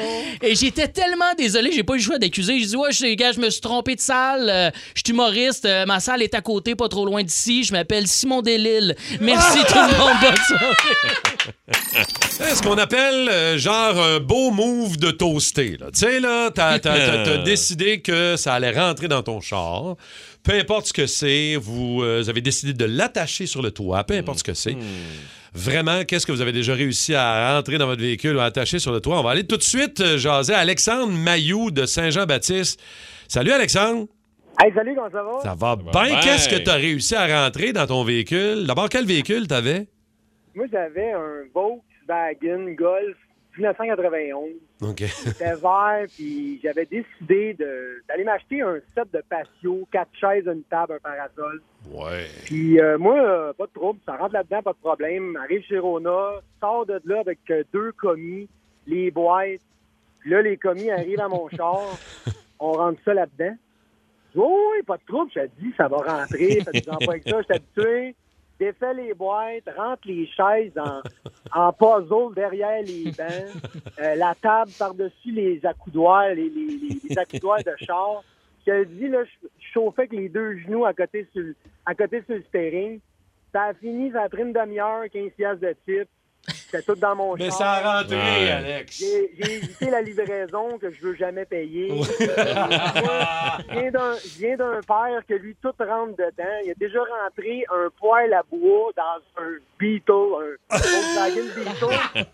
[0.42, 2.60] Et j'étais tellement désolé, j'ai pas eu le choix d'accuser.
[2.60, 5.66] J'ai dit, ouais, je, gars, je me suis trompé de salle, euh, je suis humoriste,
[5.66, 8.96] euh, ma salle est à côté, pas trop loin d'ici, je m'appelle Simon Delille.
[9.20, 11.54] Merci tout le monde, bonne soirée.
[12.30, 15.78] C'est ce qu'on appelle euh, genre un beau move de toasté.
[15.80, 15.88] là.
[15.94, 16.78] Tu sais, là, t'as
[17.44, 19.96] décidé que ça allait rentrer dans ton char.
[20.44, 24.16] Peu importe ce que c'est, vous euh, avez décidé de l'attacher sur le toit, peu
[24.16, 24.76] importe ce que c'est.
[25.54, 28.80] Vraiment, qu'est-ce que vous avez déjà réussi à rentrer dans votre véhicule ou à attacher
[28.80, 29.20] sur le toit?
[29.20, 32.82] On va aller tout de suite euh, jaser à Alexandre Mailloux de Saint-Jean-Baptiste.
[33.28, 34.08] Salut Alexandre!
[34.60, 35.40] Hey, salut, comment ça va?
[35.42, 36.04] Ça va va bien?
[36.06, 36.20] bien.
[36.20, 38.66] Qu'est-ce que tu as réussi à rentrer dans ton véhicule?
[38.68, 39.88] D'abord, quel véhicule t'avais?
[40.56, 43.18] Moi, j'avais un Volkswagen Golf
[43.58, 44.52] 1991.
[44.82, 45.00] OK.
[45.00, 47.56] C'était vert, puis j'avais décidé
[48.08, 51.62] d'aller m'acheter un set de patio, quatre chaises, une table, un parasol.
[51.92, 52.26] Ouais.
[52.46, 55.38] Puis euh, moi, euh, pas de trouble, ça rentre là-dedans, pas de problème.
[55.38, 58.48] Arrive chez Rona, sort de là avec euh, deux commis,
[58.88, 59.62] les boîtes.
[60.20, 61.82] Puis là, les commis arrivent à mon char,
[62.60, 63.56] on rentre ça là-dedans.
[64.36, 67.38] Oh, oui, pas de trouble, je te dis, ça va rentrer, faites-en pas avec ça,
[67.42, 68.16] je suis habitué.
[68.64, 71.02] Défais les boîtes, rentre les chaises en,
[71.54, 77.74] en puzzle derrière les bancs, euh, la table par-dessus les accoudoirs, les, les, accoudoirs de
[77.86, 78.24] char.
[78.66, 82.22] Je dis, là, je chauffais avec les deux genoux à côté sur, le- à côté
[82.26, 83.02] sur le steering.
[83.52, 86.10] Ça a fini, ça a pris une demi-heure, 15 piastres de type.
[86.74, 87.58] C'était tout dans mon Mais char.
[87.58, 88.50] ça a rentré, Ouais.
[88.52, 89.00] Alex.
[89.00, 91.90] J'ai évité la livraison que je veux jamais payer.
[91.92, 96.44] Moi, je viens d'un- je viens d'un père que lui, tout rentre dedans.
[96.66, 100.12] Il a déjà rentré un poêle à bois dans un Beetle,
[100.72, 102.26] un Volkswagen Beetle.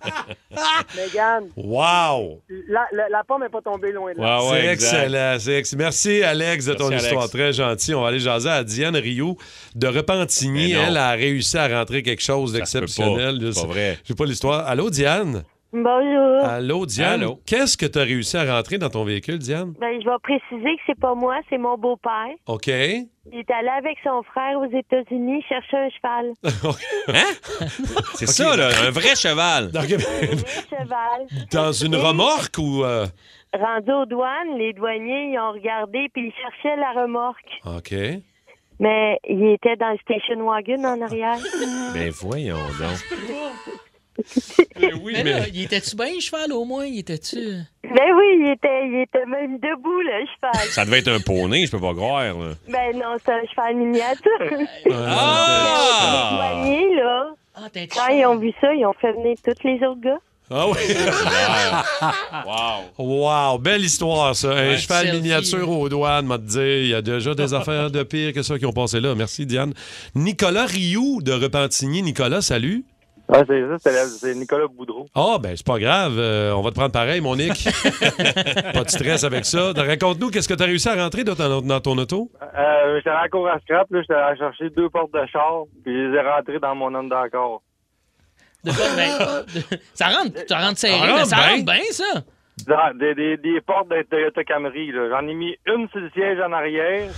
[0.95, 2.41] Megan, Wow!
[2.67, 4.39] la, la, la pomme n'est pas tombée loin de là.
[4.49, 5.38] c'est excellent.
[5.58, 7.23] ex- Merci, Alex, de ton Merci, histoire.
[7.23, 7.34] Alex.
[7.34, 7.93] Très gentil.
[7.93, 9.38] On va aller jaser à Diane Rioux
[9.75, 10.73] de Repentigny.
[10.73, 13.39] Elle a réussi à rentrer quelque chose d'exceptionnel.
[13.54, 13.97] C'est pas vrai.
[14.04, 14.68] Je sais pas l'histoire.
[14.68, 15.44] Allô, Diane?
[15.72, 16.44] Bonjour.
[16.46, 17.22] Allô, Diane?
[17.22, 17.39] Allô.
[17.46, 19.74] Qu'est-ce que tu as réussi à rentrer dans ton véhicule, Diane?
[19.80, 22.34] Ben, je vais préciser que c'est pas moi, c'est mon beau-père.
[22.48, 22.68] OK.
[22.68, 26.34] Il est allé avec son frère aux États-Unis chercher un cheval.
[27.10, 27.68] Hein?
[28.15, 29.70] C'est ça, là, un vrai cheval.
[29.76, 31.48] Un cheval.
[31.52, 32.84] Dans une remorque ou.
[32.84, 33.06] euh,
[33.54, 37.50] Rendu aux douanes, les douaniers, ils ont regardé puis ils cherchaient la remorque.
[37.65, 37.94] OK.
[38.80, 41.38] Mais il était dans le station wagon en arrière.
[41.94, 43.20] Ben voyons donc.
[45.01, 46.86] oui, mais là, il était-tu bien, le cheval, au moins?
[46.86, 47.38] Il était-tu...
[47.84, 50.67] Ben oui, il était, il était même debout, le cheval.
[50.69, 52.23] Ça devait être un poney, je peux pas croire.
[52.23, 52.53] là.
[52.67, 54.67] Ben non, c'est un cheval miniature.
[54.91, 56.32] Ah!
[56.62, 57.34] Douaniers, là,
[57.95, 60.19] quand ils ont vu ça, ils ont fait venir tous les autres gars.
[60.51, 60.77] Ah oui.
[62.45, 62.86] wow.
[62.97, 64.49] Wow, belle histoire, ça.
[64.49, 64.77] Un Ouais.
[64.77, 65.21] cheval Selfie.
[65.21, 66.58] miniature aux douanes, m'a dit.
[66.60, 69.13] Il y a déjà des affaires de pire que ça qui ont passé là.
[69.15, 69.73] Merci, Diane.
[70.15, 72.01] Nicolas Rioux de Repentigny.
[72.01, 72.84] Nicolas, salut.
[73.32, 75.06] Ah, c'est ça, c'est- Nicolas Boudreau.
[75.13, 76.13] Ah, ben, c'est pas grave.
[76.18, 77.63] Euh, on va te prendre pareil, mon Nick.
[78.74, 79.72] pas de stress avec ça.
[79.76, 82.32] Raconte-nous, qu'est-ce que tu as réussi à rentrer dans ton, dans ton auto?
[82.42, 85.63] Euh, j'étais à la cour à scrap, là, j'étais allé chercher deux portes de char,
[85.84, 87.60] puis je les ai rentrées dans mon undercar.
[88.63, 88.86] De quoi?
[88.96, 91.48] Ben, de- ça rentre, ça rentre serré, Ça mais rentre ça bien.
[91.50, 92.94] rentre bien, ça.
[93.00, 95.08] Des, des, des portes de Toyota Camry, là.
[95.12, 97.10] J'en ai mis une sur le siège en arrière,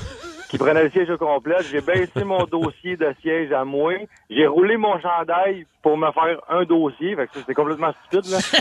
[0.52, 1.56] qui prenait le siège au complet.
[1.72, 3.94] J'ai baissé mon dossier de siège à moi.
[4.30, 7.16] J'ai roulé mon chandail pour me faire un dossier.
[7.16, 8.38] Fait que ça, c'est complètement stupide, là.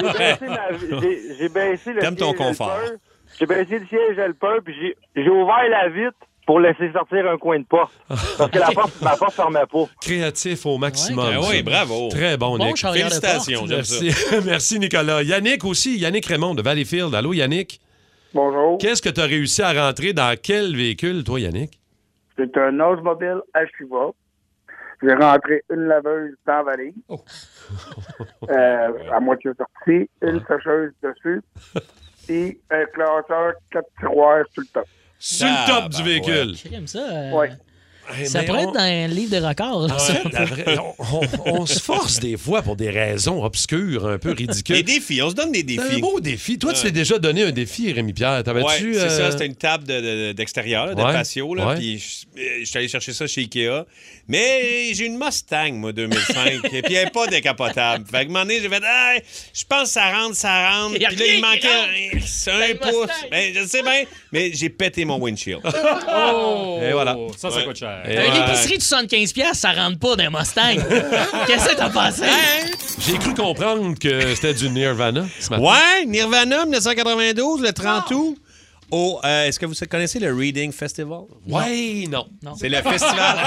[0.00, 2.78] J'ai- baissé ma- baissé le T'aimes ton siège confort.
[2.82, 2.96] helper.
[3.38, 4.74] J'ai baissé le siège helper, puis
[5.14, 7.92] j'ai- ouvert la vitre pour laisser sortir un coin de porte.
[8.08, 9.84] Parce que la porte, ma porte fermait pas.
[10.00, 11.26] Créatif au maximum.
[11.26, 11.34] Ouais.
[11.40, 12.08] Ben oui, bravo.
[12.08, 12.78] Très bon, Bon Nick.
[12.78, 13.68] Félicitations, porte.
[13.70, 13.76] j'aime
[14.10, 14.44] Merci.
[14.44, 15.22] Merci, Nicolas.
[15.22, 15.98] Yannick aussi.
[15.98, 17.14] Yannick Raymond de Valleyfield.
[17.14, 17.80] Allô, Yannick?
[18.34, 18.78] Bonjour.
[18.78, 21.78] Qu'est-ce que tu as réussi à rentrer dans quel véhicule, toi, Yannick?
[22.36, 24.10] C'est un Oldsmobile Ashtiva.
[25.02, 26.94] J'ai rentré une laveuse dans la valise,
[28.48, 31.42] euh, à moitié sortie, une sécheuse dessus,
[32.28, 34.86] et un classeur quatre tiroirs sur le top.
[35.18, 36.54] Sur le top du véhicule.
[36.56, 37.00] Crime, ça.
[37.00, 37.50] euh, Ouais.
[38.24, 40.00] Ça mais pourrait on- être dans un livre de records.
[40.00, 40.12] Ça.
[40.44, 44.76] vraie- on, on- on se force des fois pour des raisons obscures, un peu ridicules.
[44.76, 45.94] Des défis, on se donne des C'est défis.
[45.96, 46.58] un beau défi.
[46.58, 48.42] Toi, tu t'es déjà donné un défi, Rémi-Pierre.
[48.44, 48.66] T'avais-tu...
[48.66, 51.54] Ouais, c'est euh, ça, c'était une table de- de- d'extérieur, de, de Ouais, patio.
[51.54, 51.74] Là, ouais.
[51.76, 51.98] Puis
[52.36, 53.84] je euh, suis allé chercher ça chez Ikea.
[54.28, 56.64] Mais j'ai une Mustang, moi, 2005.
[56.72, 58.04] et puis elle n'est pas décapotable.
[58.10, 59.14] Fait que un moment donné, j'ai fait, Ah,
[59.54, 60.94] je pense que ça rentre, ça rentre.
[60.94, 62.48] Puis là, il manquait rentre.
[62.48, 63.10] un, pouce.
[63.30, 65.60] Ben, je sais bien, mais j'ai pété mon windshield.
[66.14, 66.78] Oh!
[66.82, 67.16] Et voilà.
[67.36, 67.64] Ça, ça Ouais.
[67.64, 67.91] coûte cher.
[68.06, 70.76] Une épicerie de 75$, piastres, ça rentre pas d'un Mustang.
[71.46, 72.24] Qu'est-ce que t'as passé?
[72.98, 75.62] J'ai cru comprendre que c'était du Nirvana ce matin.
[75.62, 78.36] Ouais, Nirvana, 1992, le 30 août.
[78.92, 81.22] Au, euh, Est-ce que vous connaissez le Reading Festival?
[81.48, 82.28] Ouais, non.
[82.58, 83.38] C'est le festival.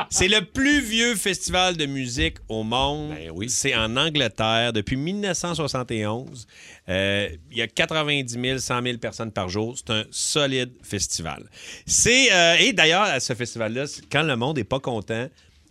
[0.10, 3.10] c'est le plus vieux festival de musique au monde.
[3.10, 6.48] Ben C'est en Angleterre depuis 1971.
[6.88, 9.76] Euh, Il y a 90 000, 100 000 personnes par jour.
[9.78, 11.48] C'est un solide festival.
[11.86, 15.28] C'est euh, et d'ailleurs à ce festival-là, quand le monde est pas content,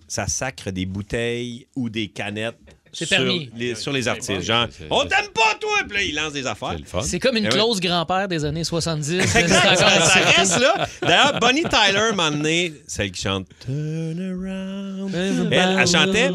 [0.08, 2.56] ça sacre des bouteilles ou des canettes.
[2.94, 3.50] C'est sur permis.
[3.58, 4.42] les, sur les artistes.
[4.42, 5.72] Genre, on t'aime pas, toi!
[5.90, 6.76] Puis là, ils lancent des affaires.
[7.02, 7.54] C'est comme une Eh oui.
[7.54, 9.20] clause grand-père des années 70.
[9.36, 10.88] Exact, ça, ça reste là.
[11.02, 15.14] D'ailleurs, Bonnie Tyler, moment donné, celle qui chante Turn around.
[15.16, 16.30] Elle, elle chantait.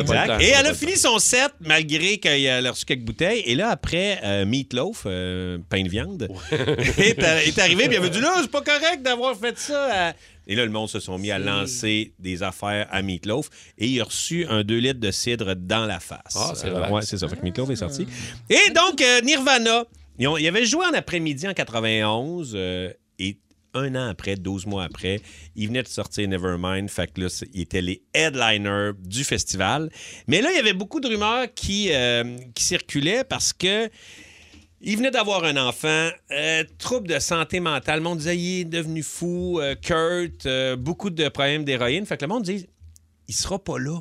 [0.00, 0.40] Exact.
[0.42, 3.42] Et elle a fini son set malgré qu'elle a reçu quelques bouteilles.
[3.46, 6.28] Et là, après, euh, Meatloaf, euh, pain de viande,
[6.98, 10.08] est, est arrivé et il avait dit là, c'est pas correct d'avoir fait ça.
[10.08, 10.12] à-
[10.50, 13.48] Et là, le monde se sont mis à lancer des affaires à Meatloaf.
[13.78, 16.34] Et il a reçu un 2 litres de cidre dans la face.
[16.34, 17.28] Ah, c'est Euh, ouais, c'est ça.
[17.28, 18.06] Fait que Meatloaf est sorti.
[18.50, 19.84] Et donc, euh, Nirvana,
[20.18, 22.52] ils, ont- ils avaient joué en après-midi en 91.
[22.56, 23.38] euh, et
[23.74, 25.20] un an après, 12 mois après,
[25.54, 26.90] ils venaient de sortir Nevermind.
[26.90, 29.88] Fait que là, ils étaient les headliners du festival.
[30.26, 33.88] Mais là, il y avait beaucoup de rumeurs qui, euh, qui circulaient parce que
[34.82, 37.96] il venait d'avoir un enfant, euh, trouble de santé mentale.
[37.98, 39.58] Le monde disait il est devenu fou.
[39.60, 42.06] euh, Kurt, euh, beaucoup de problèmes d'héroïne.
[42.06, 42.66] Fait que le monde dit
[43.28, 44.00] il sera pas là.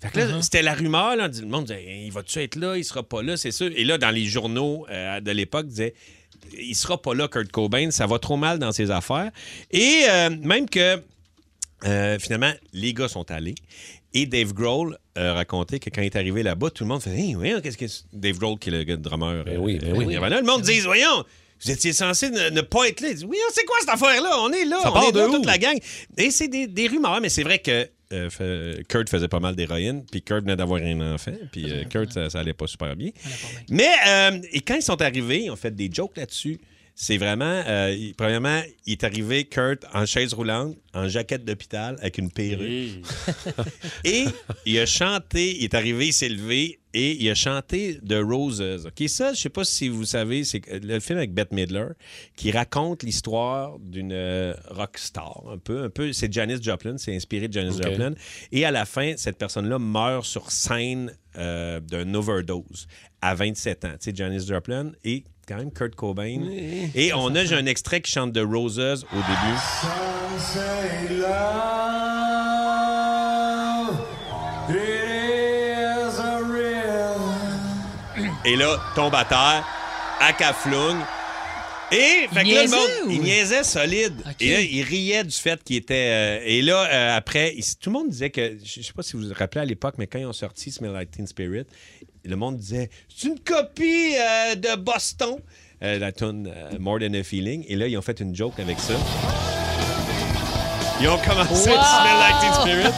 [0.00, 0.42] Fait que là, Uh-huh.
[0.42, 1.16] c'était la rumeur.
[1.16, 2.76] Là, le monde disait il va-tu être là?
[2.76, 3.70] Il sera pas là, c'est sûr.
[3.74, 5.94] Et là, dans les journaux de l'époque, disait
[6.58, 7.90] il sera pas là, Kurt Cobain.
[7.90, 9.30] Ça va trop mal dans ses affaires.
[9.70, 10.02] Et
[10.44, 11.00] même que
[12.18, 13.54] finalement, les gars sont allés.
[14.12, 17.34] Et Dave Grohl euh, que quand il est arrivé là-bas, tout le monde faisait Hey,
[17.34, 17.86] voyons, qu'est-ce que.
[17.86, 18.04] c'est?
[18.12, 19.44] Dave Grohl, qui est le gars de drummer.
[19.44, 20.06] Ben oui, ben euh, oui.
[20.06, 20.40] Nirvana.
[20.40, 21.24] Le monde dit Voyons,
[21.64, 23.08] vous étiez censé ne, ne pas être là.
[23.10, 24.30] Il dit Voyons, c'est quoi cette affaire-là?
[24.40, 25.32] On est là, Ça on part est de là, où?
[25.34, 25.76] toute la gang.
[26.16, 27.88] Et c'est des, des rumeurs, mais c'est vrai que.
[28.12, 32.12] euh, Kurt faisait pas mal d'héroïne, puis Kurt venait d'avoir un enfant, puis euh, Kurt,
[32.12, 33.10] ça, ça allait pas super bien.
[33.70, 36.58] Mais, euh, et quand ils sont arrivés, ils ont fait des jokes là-dessus.
[36.94, 41.96] C'est vraiment, euh, il- premièrement, il est arrivé, Kurt, en chaise roulante, en jaquette d'hôpital,
[42.00, 43.02] avec une perruque.
[44.04, 44.24] et
[44.66, 48.86] il a chanté, il est arrivé, il s'est levé, et il a chanté The Roses.
[48.86, 51.86] OK, ça, je sais pas si vous savez, c'est le film avec Bette Midler,
[52.36, 55.84] qui raconte l'histoire d'une euh, rock star, un peu.
[55.84, 57.78] Un peu c'est Janis Joplin, c'est inspiré de Janis.
[57.82, 58.12] Joplin.
[58.52, 62.86] Et à la fin, cette personne-là meurt sur scène euh, d'un overdose
[63.22, 63.92] à 27 ans.
[63.92, 66.40] Tu sais, Janis Joplin et quand même Kurt Cobain.
[66.94, 68.78] Et on a, j'ai un extrait qui chante The Roses
[69.12, 70.62] au début.
[78.44, 79.64] Et là, tombe à terre,
[80.20, 80.96] à caflung.
[81.92, 84.14] Et, fait que là, le monde, ou- il niaisait solide.
[84.40, 85.94] Et là, il riait du fait qu'il était.
[85.94, 88.56] euh, et là, euh, après, il- tout le monde disait que.
[88.64, 90.90] Je sais pas si vous vous rappelez à l'époque, mais quand ils ont sorti Smell
[90.92, 91.66] Like Teen Spirit,
[92.24, 95.36] le monde disait c'est une copie euh, de Boston,
[95.82, 97.64] euh, la tune euh, More Than a Feeling.
[97.68, 98.94] Et là, ils ont fait une joke avec ça.
[101.00, 101.78] Ils ont commencé Wow!
[101.82, 102.92] Smell Like Teen Spirit.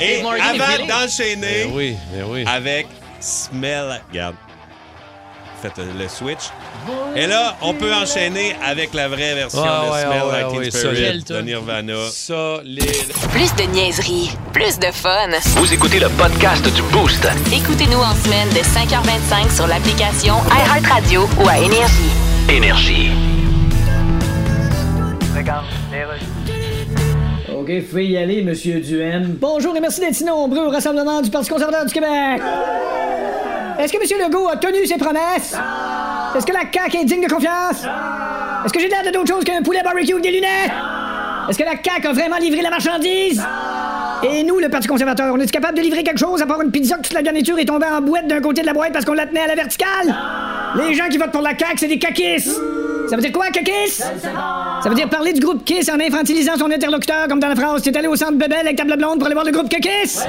[0.00, 2.44] Et avant d'enchaîner Ben oui, ben oui.
[2.46, 2.86] avec
[3.20, 4.00] Smell.
[4.10, 4.36] Regarde.
[5.60, 6.50] Faites euh, le switch.
[7.16, 10.58] Et là, on peut enchaîner avec la vraie version Ah de ouais, Smell ouais, Like
[10.58, 11.94] ouais, Spirit de Nirvana.
[12.12, 13.12] Solide.
[13.32, 15.28] Plus de niaiserie, plus de fun.
[15.56, 17.26] Vous écoutez le podcast du Boost.
[17.52, 22.12] Écoutez-nous en semaine de 5h25 sur l'application iHeartRadio ou à Énergie.
[22.48, 23.10] Énergie.
[27.52, 29.36] OK, vous pouvez y aller, Monsieur Duhem.
[29.40, 32.40] Bonjour et merci d'être si nombreux au Rassemblement du Parti conservateur du Québec.
[33.78, 34.26] Est-ce que M.
[34.26, 35.54] Legault a tenu ses promesses?
[36.36, 37.84] Est-ce que la CAQ est digne de confiance?
[38.64, 40.72] Est-ce que j'ai l'air de d'autre chose qu'un poulet barbecue avec des lunettes?
[41.48, 43.40] Est-ce que la CAQ a vraiment livré la marchandise?
[44.24, 46.72] Et nous, le Parti conservateur, on est capable de livrer quelque chose à part une
[46.72, 49.04] pizza que toute la garniture est tombée en boîte d'un côté de la boîte parce
[49.04, 50.14] qu'on la tenait à la verticale?
[50.76, 52.60] Les gens qui votent pour la CAQ, c'est des caquistes.
[53.08, 54.04] Ça veut dire quoi, caquistes?
[54.82, 57.82] Ça veut dire parler du groupe Kiss en infantilisant son interlocuteur, comme dans la phrase
[57.82, 60.26] T'es allé au centre Bebel avec ta blonde pour aller voir le groupe Kiss?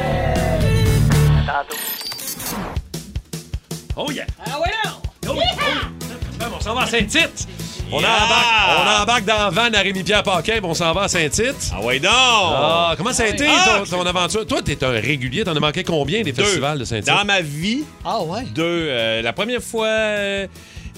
[4.02, 4.26] Oh yeah!
[4.46, 5.36] Ah ouais, non!
[6.58, 7.48] On s'en va à Saint-Tite!
[7.92, 8.08] On, Yeah!
[8.08, 8.46] embarque,
[8.78, 11.72] on embarque dans la van à Rémi-Pierre Paquin, on s'en va à Saint-Tite.
[11.76, 12.12] Ah ouais donc!
[12.14, 13.82] Ah, comment ça a été Ah!
[13.90, 14.46] ton, ton aventure?
[14.48, 15.44] Toi, t'es un régulier.
[15.44, 16.44] T'en as manqué combien des Deux.
[16.44, 17.08] festivals de Saint-Tite?
[17.14, 18.44] Dans ma vie, Ah ouais?
[18.54, 18.64] deux.
[18.64, 20.48] Euh, la première fois, euh,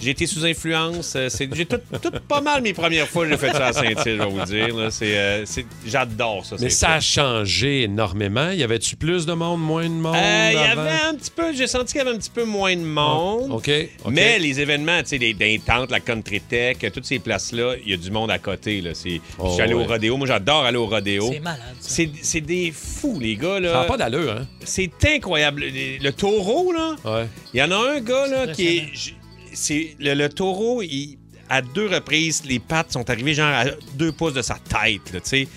[0.01, 1.13] j'ai été sous influence.
[1.15, 3.99] Euh, c'est- j'ai tout, tout pas mal mes premières fois, j'ai fait ça à Saint-Tite,
[4.05, 4.75] je vais vous dire.
[4.75, 4.91] là.
[4.91, 6.55] C'est, euh, c'est- j'adore ça.
[6.59, 8.51] Mais ça a changé énormément.
[8.51, 10.15] Y avait-tu plus de monde, moins de monde?
[10.15, 10.81] Euh, Il y avant?
[10.81, 13.51] avait un petit peu, j'ai senti qu'il y avait un petit peu moins de monde.
[13.51, 13.69] OK.
[14.05, 14.11] OK.
[14.11, 17.91] Mais les événements, tu sais, des, des tentes, la Country Tech, toutes ces places-là, il
[17.91, 18.81] y a du monde à côté.
[18.81, 18.91] Là.
[18.93, 19.83] C'est- Oh, je suis allé ouais.
[19.83, 20.17] au rodéo.
[20.17, 21.29] Moi, j'adore aller au rodéo.
[21.31, 21.89] C'est malade, ça.
[21.89, 23.59] C'est, c'est des fous, les gars.
[23.59, 23.71] Là.
[23.73, 24.47] Ça n'a pas d'allure, hein?
[24.63, 25.61] C'est incroyable.
[25.61, 27.27] Le, le taureau, là, Ouais.
[27.53, 28.83] il y en a un gars là, qui est.
[29.53, 31.17] C'est, le, le taureau, il-
[31.49, 35.01] à deux reprises, les pattes sont arrivées genre à deux pouces de sa tête.
[35.11, 35.47] Tu sais.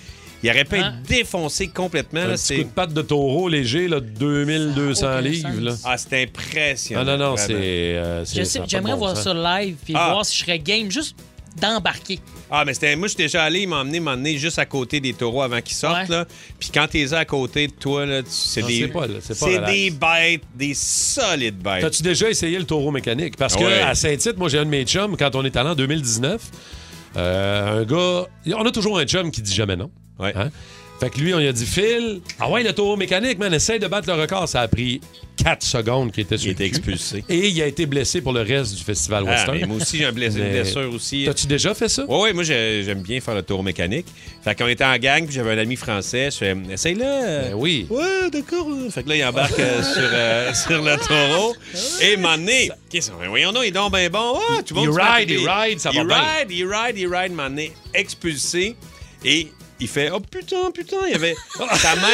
[0.42, 0.94] il aurait pu Hein?
[1.00, 2.20] être défoncé complètement.
[2.20, 5.60] Un là, petit coup de patte de taureau léger, là, de 2200 aucun livres.
[5.60, 5.74] Là.
[5.84, 7.04] Ah, c'est impressionnant.
[7.04, 7.52] Non, non, non, c'est.
[7.52, 8.24] euh,
[8.66, 9.24] j'aimerais bon voir sens.
[9.24, 10.10] ça live puis Ah.
[10.12, 11.16] voir si je serais game juste
[11.60, 12.18] d'embarquer.
[12.50, 15.12] Ah, mais c'était, moi, j'étais déjà allé, il m'a emmené, m'emmener juste à côté des
[15.14, 16.08] taureaux avant qu'ils sortent.
[16.08, 16.16] Ouais.
[16.16, 16.26] Là.
[16.58, 18.78] Puis quand t'es à côté de toi, là, tu- c'est Non, des.
[18.80, 19.72] c'est pas- c'est pas c'est relax.
[19.72, 21.80] des bêtes, des solides bêtes.
[21.82, 23.36] T'as-tu déjà essayé le taureau mécanique?
[23.36, 23.80] Parce que Ouais.
[23.80, 26.42] à Saint-Tite, moi, j'ai un de mes chums, quand on est allé en 2019,
[27.16, 28.26] euh, un gars.
[28.58, 29.90] On a toujours un chum qui dit jamais non.
[30.18, 30.32] Ouais.
[30.36, 30.50] Hein?
[31.00, 33.78] Fait que lui, on lui a dit, Phil, ah ouais, le taureau mécanique, man, essaye
[33.80, 34.48] de battre le record.
[34.48, 35.00] Ça a pris
[35.36, 37.24] 4 secondes qu'il était sur Il le était expulsé.
[37.28, 39.58] Et il a été blessé pour le reste du festival Ah, Western.
[39.60, 41.24] mais moi aussi, j'ai un blessé- une blessure aussi.
[41.26, 42.04] T'as-tu déjà fait ça?
[42.08, 44.06] Oui, oui, moi, j'ai- j'aime bien faire le tour mécanique.
[44.44, 46.30] Fait qu'on était en gang, puis j'avais un ami français.
[46.30, 47.00] Je fais, essaye-le.
[47.00, 47.86] Ben oui.
[47.90, 48.68] Ouais, d'accord.
[48.90, 51.56] Fait que là, il embarque euh, sur, euh, sur le taureau.
[52.02, 52.70] Et m'emmener.
[52.88, 54.38] Qu'est-ce que voyons donc, il est donc bien bon.
[54.50, 56.16] Ah, tu vois, Il tu vas ride, il ride, ça va il bien.
[56.16, 58.76] ride, il ride, il ride, m'emmener expulsé.
[59.24, 59.48] Et
[59.80, 61.34] il fait, oh putain, putain, il y avait.
[61.76, 62.08] sa main,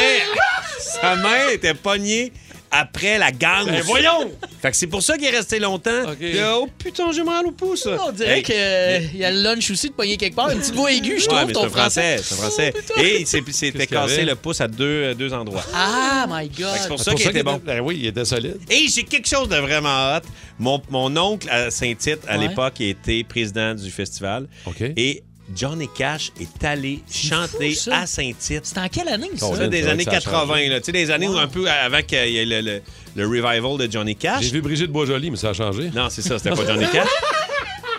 [0.79, 2.31] sa main était pognée
[2.73, 3.67] après la gangue.
[3.67, 4.31] Ben voyons!
[4.61, 6.03] Fait que c'est pour ça qu'il est resté longtemps.
[6.07, 7.85] Oh putain, j'ai mal au pouce.
[8.07, 10.49] On dirait Hey, qu'il y a le lunch aussi de pogner quelque part.
[10.51, 12.19] Une petite voix aiguë, je Ouais, trouve, mais ton français.
[12.23, 12.71] C'est français.
[12.71, 13.01] putain.
[13.01, 15.65] Et il s'était cassé le pouce à deux, euh, deux endroits.
[15.73, 16.67] Ah, my God.
[16.79, 17.59] C'est pour ça qu'il était bon.
[17.65, 18.57] Ben oui, il était solide.
[18.69, 20.21] Et j'ai quelque chose de vraiment hot.
[20.57, 22.47] Mon, mon oncle à Saint-Tite, à Ouais.
[22.47, 24.47] l'époque, il était président du festival.
[24.65, 24.81] OK.
[24.95, 25.23] Et
[25.55, 28.61] Johnny Cash est allé chanter fou, à Saint-Tite.
[28.63, 29.55] C'est en quelle année, ça?
[29.55, 30.79] Ça, des années que ça a 80, là.
[30.79, 32.81] Tu sais, des années où un peu avant qu'il y ait le, le-
[33.15, 34.43] le revival de Johnny Cash.
[34.45, 35.91] J'ai vu Brigitte Boisjoli, mais ça a changé.
[35.93, 37.07] Non, c'est ça, c'était pas Johnny Cash.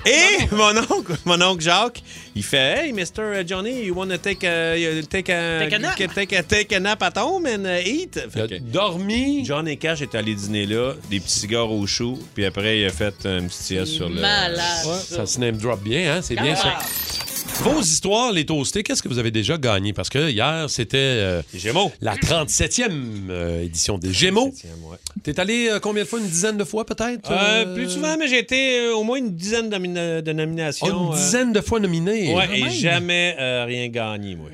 [0.04, 2.02] Et mon oncle, mon oncle Jacques,
[2.34, 3.46] il fait Hey, Mr.
[3.46, 4.74] Johnny, you wanna take a,
[5.08, 5.96] take a, Take a nap?
[5.96, 8.18] take a- take a nap at home and uh, eat?
[8.30, 9.44] Fait que dormi.
[9.44, 12.90] Johnny Cash est allé dîner là, des petits cigares au chou, puis après, il a
[12.90, 14.20] fait un petit sieste sur le.
[14.20, 14.58] Malade.
[14.86, 15.16] Ouais, ça.
[15.18, 16.20] ça se name drop bien, hein?
[16.20, 16.76] C'est bien ça.
[17.62, 19.92] Vos histoires, les toastés, qu'est-ce que vous avez déjà gagné?
[19.92, 21.92] Parce que hier, c'était euh, Les Gémeaux.
[22.00, 22.90] la 37e
[23.30, 24.52] euh, édition des Gémeaux.
[24.64, 24.96] ouais.
[25.22, 26.18] T'es allé euh, combien de fois?
[26.18, 27.30] Une dizaine de fois, peut-être?
[27.30, 30.30] Euh, Euh, plus souvent, mais j'ai été euh, au moins une dizaine de, nomina- de
[30.30, 30.86] oh, nominations.
[31.08, 32.34] une euh, dizaine de fois nominé.
[32.34, 32.70] ouais, et même.
[32.72, 34.48] jamais euh, rien gagné, moi.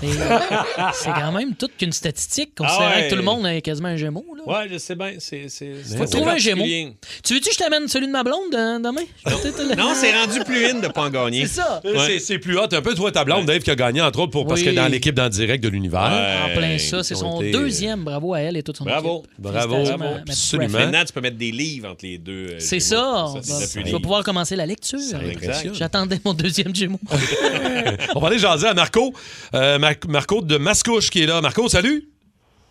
[0.00, 0.06] C'est
[0.92, 3.04] c'est quand même toute qu'une statistique, Ah considérant ouais.
[3.06, 4.24] que tout le monde a quasiment un gémeau.
[4.36, 4.42] Là.
[4.60, 5.14] Ouais, je sais bien.
[5.18, 5.48] C'est,
[5.98, 6.60] Faut trouver un gémeau.
[6.62, 6.92] particulier.
[7.24, 9.02] Tu veux-tu que je t'amène celui de ma blonde demain?
[9.76, 11.46] Non, c'est rendu plus in de pas en gagner.
[11.46, 11.82] C'est ça.
[12.06, 12.94] C'est- C'est plus hot un peu.
[12.94, 14.66] Toi, ta blonde, Dave, qui a gagné, entre autres, pour, parce Oui.
[14.66, 16.10] que dans l'équipe d'en direct de l'univers.
[16.12, 16.52] Ouais.
[16.52, 17.02] En plein ça.
[17.02, 18.04] C'est ils son été- deuxième.
[18.04, 19.20] Bravo à elle et toute son Bravo.
[19.24, 19.30] équipe.
[19.38, 19.74] Bravo.
[19.76, 20.78] Félicitations, Absolument.
[20.78, 22.46] Maintenant, tu peux mettre des livres entre les deux.
[22.52, 23.02] euh, C'est Gémeaux.
[23.02, 23.42] ça.
[23.42, 24.98] Ça, c'est je plus vais pouvoir commencer la lecture.
[25.72, 27.00] J'attendais mon deuxième Gémeaux.
[28.14, 29.12] On va aller jaser à Marco.
[29.54, 31.40] Euh, Mar- Marco de Mascouche qui est là.
[31.40, 32.08] Marco, salut.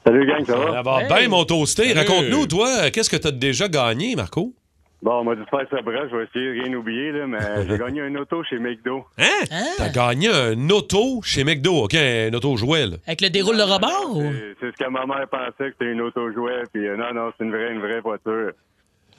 [0.05, 0.71] Salut, gang, ça va?
[0.73, 1.07] Ça va Hey.
[1.07, 1.87] bien, mon toasté.
[1.87, 1.99] Salut.
[1.99, 4.53] Raconte-nous, toi, qu'est-ce que tu as déjà gagné, Marco?
[5.01, 7.27] Bon, on m'a dit de faire ça bref, je vais essayer de rien oublier, là,
[7.27, 7.37] mais
[7.69, 9.05] j'ai gagné un auto chez McDo.
[9.19, 9.63] Hein?
[9.77, 11.93] T'as gagné un auto chez McDo, OK?
[11.95, 12.95] Un auto jouet, là.
[13.05, 14.17] Avec le déroule le rebord?
[14.17, 16.97] ou- C'est- C'est ce que ma mère pensait que c'était une auto jouet, puis euh,
[16.97, 18.51] non, non, c'est une vraie, une vraie voiture.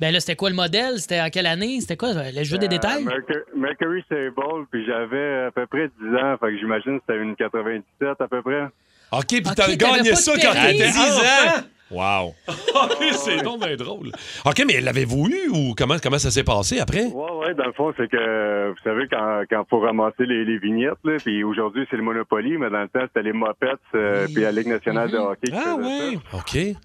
[0.01, 0.99] Ben là, c'était quoi le modèle?
[0.99, 1.81] C'était en quelle année?
[1.81, 2.09] C'était quoi?
[2.13, 3.07] Le jeu des Euh, détails?
[3.55, 7.35] Mercury, Sable, puis j'avais à peu près 10 ans, fait que j'imagine que c'était une
[7.37, 8.65] 97 à peu près.
[9.13, 10.73] OK, puis t'as t'avais gagné pas ça de quand permis.
[10.79, 11.63] t'étais 10 ans.
[11.91, 12.35] Wow.
[12.49, 14.09] OK, c'est donc bien drôle.
[14.45, 17.05] OK, mais l'avez-vous eu ou comment, comment ça s'est passé après?
[17.07, 20.59] Ouais, ouais, dans le fond, c'est que, vous savez, quand, quand faut ramasser les, les
[20.59, 24.27] vignettes, là, puis aujourd'hui, c'est le Monopoly, mais dans le temps, c'était les Mopettes, euh,
[24.27, 26.37] puis la Ligue nationale de hockey qui Ah, ça.
[26.39, 26.77] OK.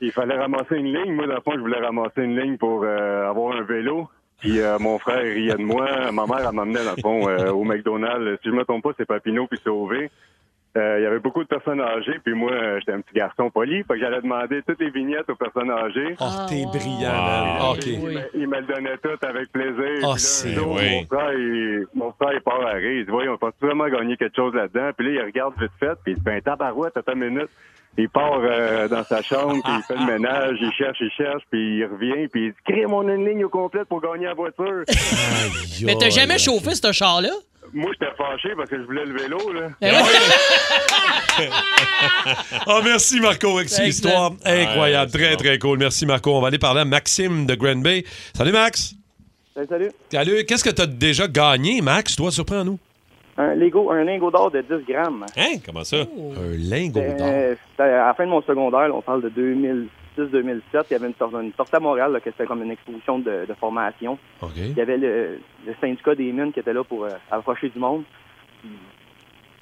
[0.00, 1.12] Il fallait ramasser une ligne.
[1.12, 4.08] Moi, dans le fond, je voulais ramasser une ligne pour euh, avoir un vélo.
[4.40, 6.12] Puis euh, mon frère il riait de moi.
[6.12, 8.40] Ma mère, elle m'emmenait, dans le fond, euh, au McDonald's.
[8.42, 10.10] Si je me trompe pas, c'est Papineau puis Sauvé.
[10.76, 13.50] Euh, Il y avait beaucoup de personnes âgées, puis moi, euh, j'étais un petit garçon
[13.50, 13.82] poli.
[13.84, 16.14] Fait que j'allais demander toutes les vignettes aux personnes âgées.
[16.20, 17.58] Oh, t'es brillant.
[17.60, 17.72] Wow.
[17.72, 17.86] OK.
[17.86, 20.00] Il, me, il me le donnait tout avec plaisir.
[20.02, 21.00] Ah, là, c'est un oui.
[21.00, 22.98] mon frère, il, mon frère, il part à rire.
[23.00, 24.90] Il dit, voyons, on peut vraiment gagner quelque chose là-dedans.
[24.96, 27.50] Puis là, il regarde vite fait, puis il dit, ben, tabarouette, attends une minute.
[27.96, 31.42] Il part euh, dans sa chambre, puis il fait le ménage, il cherche, il cherche,
[31.50, 34.34] puis il revient, puis il dit, crée mon une ligne au complet pour gagner la
[34.34, 34.84] voiture.
[35.84, 37.30] Mais t'as jamais chauffé ce char-là?
[37.72, 39.68] Moi, j'étais fâché parce que je voulais le vélo, là.
[39.80, 39.94] Ben.
[42.66, 45.10] Ah, merci, Marco, avec cette histoire incroyable.
[45.14, 45.78] Ouais, très, très cool.
[45.78, 46.34] Merci, Marco.
[46.34, 48.04] On va aller parler à Maxime de Grand Bay.
[48.34, 48.94] Salut, Max.
[49.54, 49.90] Salut, salut.
[50.10, 50.44] Salut.
[50.44, 52.16] Qu'est-ce que tu as déjà gagné, Max?
[52.16, 52.78] Toi, surprends-nous?
[53.36, 55.24] Un Lego, un lingot d'or de 10 grammes.
[55.36, 55.58] Hein?
[55.64, 55.98] Comment ça?
[55.98, 57.28] Un lingot d'or.
[57.28, 59.28] Euh, à la fin de mon secondaire, là, on parle de
[60.18, 60.60] 2006-2007.
[60.90, 63.18] Il y avait une sorte, une sortie à Montréal, là, que c'était comme une exposition
[63.18, 64.18] de, de formation.
[64.56, 67.78] Il y avait le, le syndicat des mines qui était là pour euh, approcher du
[67.78, 68.02] monde.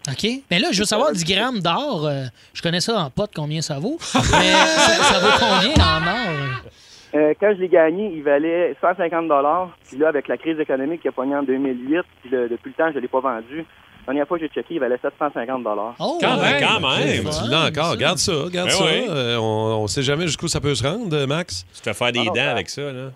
[0.09, 0.27] OK.
[0.51, 2.07] Mais là, je veux savoir 10 grammes d'or.
[2.07, 3.99] euh, je connais ça en pote, combien ça vaut?
[4.15, 6.63] Mais ça, ça vaut combien en or?
[7.15, 9.29] Euh, quand je l'ai gagné, il valait 150
[9.89, 12.75] Puis là, avec la crise économique qui a pogné en 2008, puis le- depuis le
[12.75, 13.65] temps, je ne l'ai pas vendu.
[14.07, 15.65] La dernière fois que j'ai checké, il valait 750
[15.99, 16.53] Oh, Quand ouais.
[16.53, 17.25] même, quand même.
[17.25, 17.97] Tu l'as encore.
[17.97, 18.33] Garde ça.
[18.53, 18.85] Garde Ben ça.
[18.85, 19.05] oui.
[19.09, 21.65] Euh, on, on sait jamais jusqu'où ça peut se rendre, euh, Max.
[21.75, 23.11] Tu te fais faire des Ah non, dents ça- avec ça, là.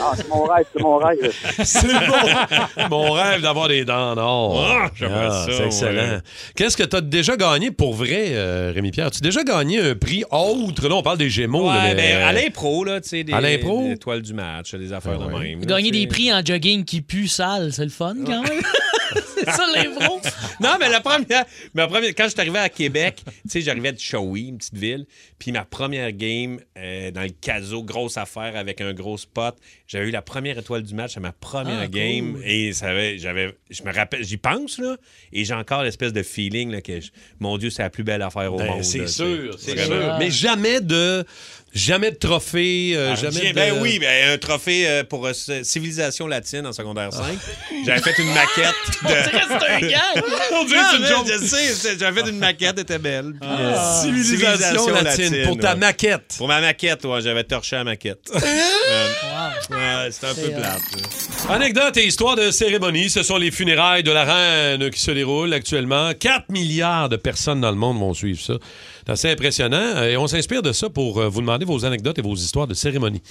[0.00, 1.32] Ah, c'est mon rêve, c'est mon rêve.
[1.64, 4.64] C'est mon, mon rêve d'avoir des dents en or.
[4.68, 6.02] Ah, j'aimerais ça, C'est excellent.
[6.14, 6.18] ouais.
[6.56, 9.10] Qu'est-ce que tu as déjà gagné pour vrai, euh, Rémi-Pierre?
[9.12, 10.88] Tu as déjà gagné un prix autre?
[10.88, 11.66] Là, on parle des Gémeaux.
[11.70, 13.84] là, mais, ben, à l'impro, là, tu sais, des, À l'impro?
[13.84, 15.64] des étoiles du match, des affaires Ah de même.
[15.64, 18.60] Gagner des prix en jogging qui pue sale, c'est le fun quand même.
[19.44, 20.20] C'est ça, l'impro.
[20.60, 23.92] non, mais la première, ma première, quand je suis arrivé à Québec, tu sais, j'arrivais
[23.92, 25.06] de Shawi, une petite ville,
[25.38, 30.08] puis ma première game euh, dans le caso, grosse affaire avec un gros spot, j'avais
[30.08, 32.42] eu la première étoile du match à ma première Ah, game cool.
[32.46, 34.96] et ça avait, j'avais, je me rappelle, j'y pense là,
[35.32, 38.22] et j'ai encore l'espèce de feeling là, que, je- mon Dieu, c'est la plus belle
[38.22, 38.84] affaire au Ben, monde.
[38.84, 40.16] c'est là, sûr, c'est sûr.
[40.18, 41.24] Mais jamais de,
[41.74, 43.54] jamais de trophée, euh, Ah, jamais de...
[43.54, 45.32] Ben oui, ben, un trophée euh, pour euh,
[45.62, 47.24] civilisation latine en secondaire 5.
[47.86, 49.08] J'avais fait une maquette de.
[49.08, 50.24] On dirait que c'est un gag.
[50.52, 51.26] On dirait Non, que c'est une mais joke.
[51.40, 53.32] Je sais, c'est- j'avais fait une maquette, elle était belle.
[53.40, 54.00] Puis, Ah.
[54.02, 56.34] Civilisation latine, pour ta maquette.
[56.38, 58.30] Pour ma maquette, ouais, j'avais torché la maquette.
[58.90, 60.80] Euh, ouais, c'était un peu euh, plate.
[61.48, 65.52] Anecdote et histoire de cérémonie, ce sont les funérailles de la reine qui se déroulent
[65.54, 66.12] actuellement.
[66.14, 68.54] 4 milliards de personnes dans le monde vont suivre ça.
[69.06, 72.18] C'est assez impressionnant euh, et on s'inspire de ça pour euh, vous demander vos anecdotes
[72.18, 73.22] et vos histoires de cérémonie.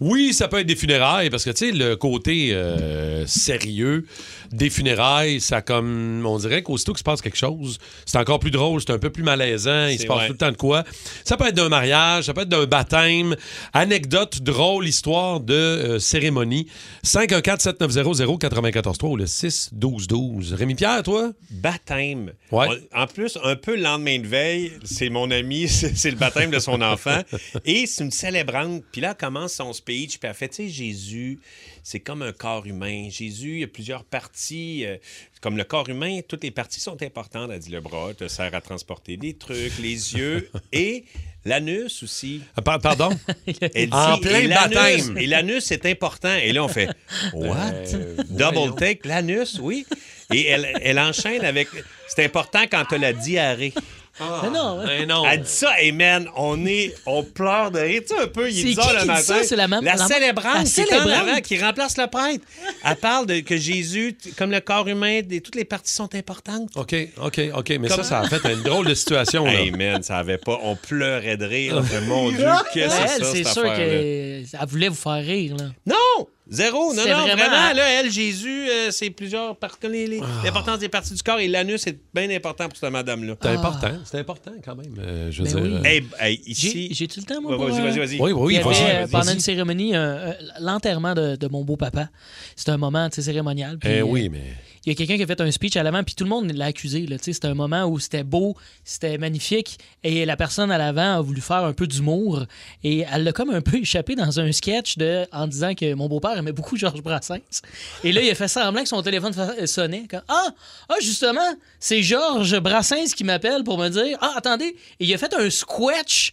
[0.00, 4.04] Oui, ça peut être des funérailles parce que tu sais le côté euh, sérieux
[4.52, 8.50] des funérailles, ça comme on dirait qu'aussitôt qu'il se passe quelque chose, c'est encore plus
[8.50, 10.26] drôle, c'est un peu plus malaisant, il se passe vrai.
[10.26, 10.84] tout le temps de quoi.
[11.24, 13.36] Ça peut être d'un mariage, ça peut être d'un baptême,
[13.72, 16.66] anecdote drôle, histoire de euh, cérémonie.
[17.02, 20.54] 514 790 3 ou le 6 12 12.
[20.54, 21.32] Rémi Pierre, toi?
[21.50, 22.32] Baptême.
[22.50, 22.66] Ouais.
[22.94, 26.50] On- en plus, un peu le lendemain de veille, c'est mon ami, c'est le baptême
[26.50, 27.20] de son enfant.
[27.64, 28.82] Et c'est une célébrante.
[28.92, 31.38] Puis là, elle commence son speech, puis elle fait, tu sais, Jésus,
[31.82, 33.08] c'est comme un corps humain.
[33.10, 34.84] Jésus, il y a plusieurs parties.
[34.84, 34.96] euh,
[35.40, 37.50] comme le corps humain, toutes les parties sont importantes.
[37.52, 41.04] Elle dit le bras te sert à transporter des trucs, les yeux et
[41.44, 42.40] l'anus aussi.
[42.56, 43.10] Ah, par- Pardon?
[43.74, 45.16] Elle dit, En plein et baptême.
[45.16, 46.34] Et l'anus, c'est important.
[46.34, 46.88] Et là, on fait
[47.34, 47.72] What?
[47.94, 49.86] Euh, Double take, l'anus, oui.
[50.34, 51.68] Et elle, elle enchaîne avec
[52.08, 53.72] C'est important quand tu as la diarrhée.
[54.20, 55.24] Mais non, non.
[55.30, 58.02] Elle dit ça, et man, on est, on pleure de rire.
[58.08, 59.22] Tu sais, un peu, il C'est est 10 qui heures qui le dit matin.
[59.22, 59.42] ça?
[59.44, 61.08] C'est la même- la- célébrante la qui célébrante?
[61.28, 62.44] avant, qui remplace le prêtre.
[62.84, 66.70] Elle parle de que Jésus, comme le corps humain, des- toutes les parties sont importantes.
[66.76, 67.72] OK, OK, OK.
[67.80, 69.44] Mais ça, ça a fait une drôle de situation.
[69.44, 69.52] Là.
[69.54, 70.58] Hey man, ça avait pas.
[70.62, 71.74] On pleurait de rire.
[71.78, 75.24] On fait, mon Dieu, qu'est-ce que Elle, c'est ça, c'est sûr qu'elle voulait vous faire
[75.24, 75.56] rire.
[75.56, 75.64] Là.
[75.86, 76.26] Non!
[76.50, 79.86] Zéro, non, C'est non, vraiment- vraiment, là, elle, Jésus, euh, c'est plusieurs parties.
[79.88, 80.26] les- Ah.
[80.44, 83.34] L'importance des parties du corps et l'anus est bien important pour cette madame-là.
[83.42, 84.94] C'est important, c'est important quand même.
[84.98, 85.72] euh, je veux Ben dire.
[85.72, 85.78] oui.
[85.78, 86.88] euh, Hey, hey, J'ai- ici.
[86.94, 87.52] J'ai-tu le temps, moi?
[87.52, 88.20] Ouais, pour, vas-y, vas-y, vas-y.
[88.20, 89.98] Oui, oui, Il y avait, pendant une cérémonie, euh,
[90.30, 92.08] euh, l'enterrement de, de mon beau-papa.
[92.56, 93.78] C'était un moment cérémonial.
[93.78, 94.54] puis, Eh oui, mais.
[94.84, 96.50] Il y a quelqu'un qui a fait un speech à l'avant, puis tout le monde
[96.52, 97.06] l'a accusé.
[97.20, 101.40] C'était un moment où c'était beau, c'était magnifique, et la personne à l'avant a voulu
[101.40, 102.44] faire un peu d'humour,
[102.84, 106.08] et elle l'a comme un peu échappé dans un sketch de, en disant que mon
[106.08, 107.62] beau-père aimait beaucoup Georges Brassens.
[108.04, 110.04] Et là, il a fait semblant que son téléphone fa- sonnait.
[110.28, 110.48] Ah,
[110.88, 111.40] ah, justement,
[111.80, 115.50] c'est Georges Brassens qui m'appelle pour me dire Ah, attendez, et il a fait un
[115.50, 116.32] squetch.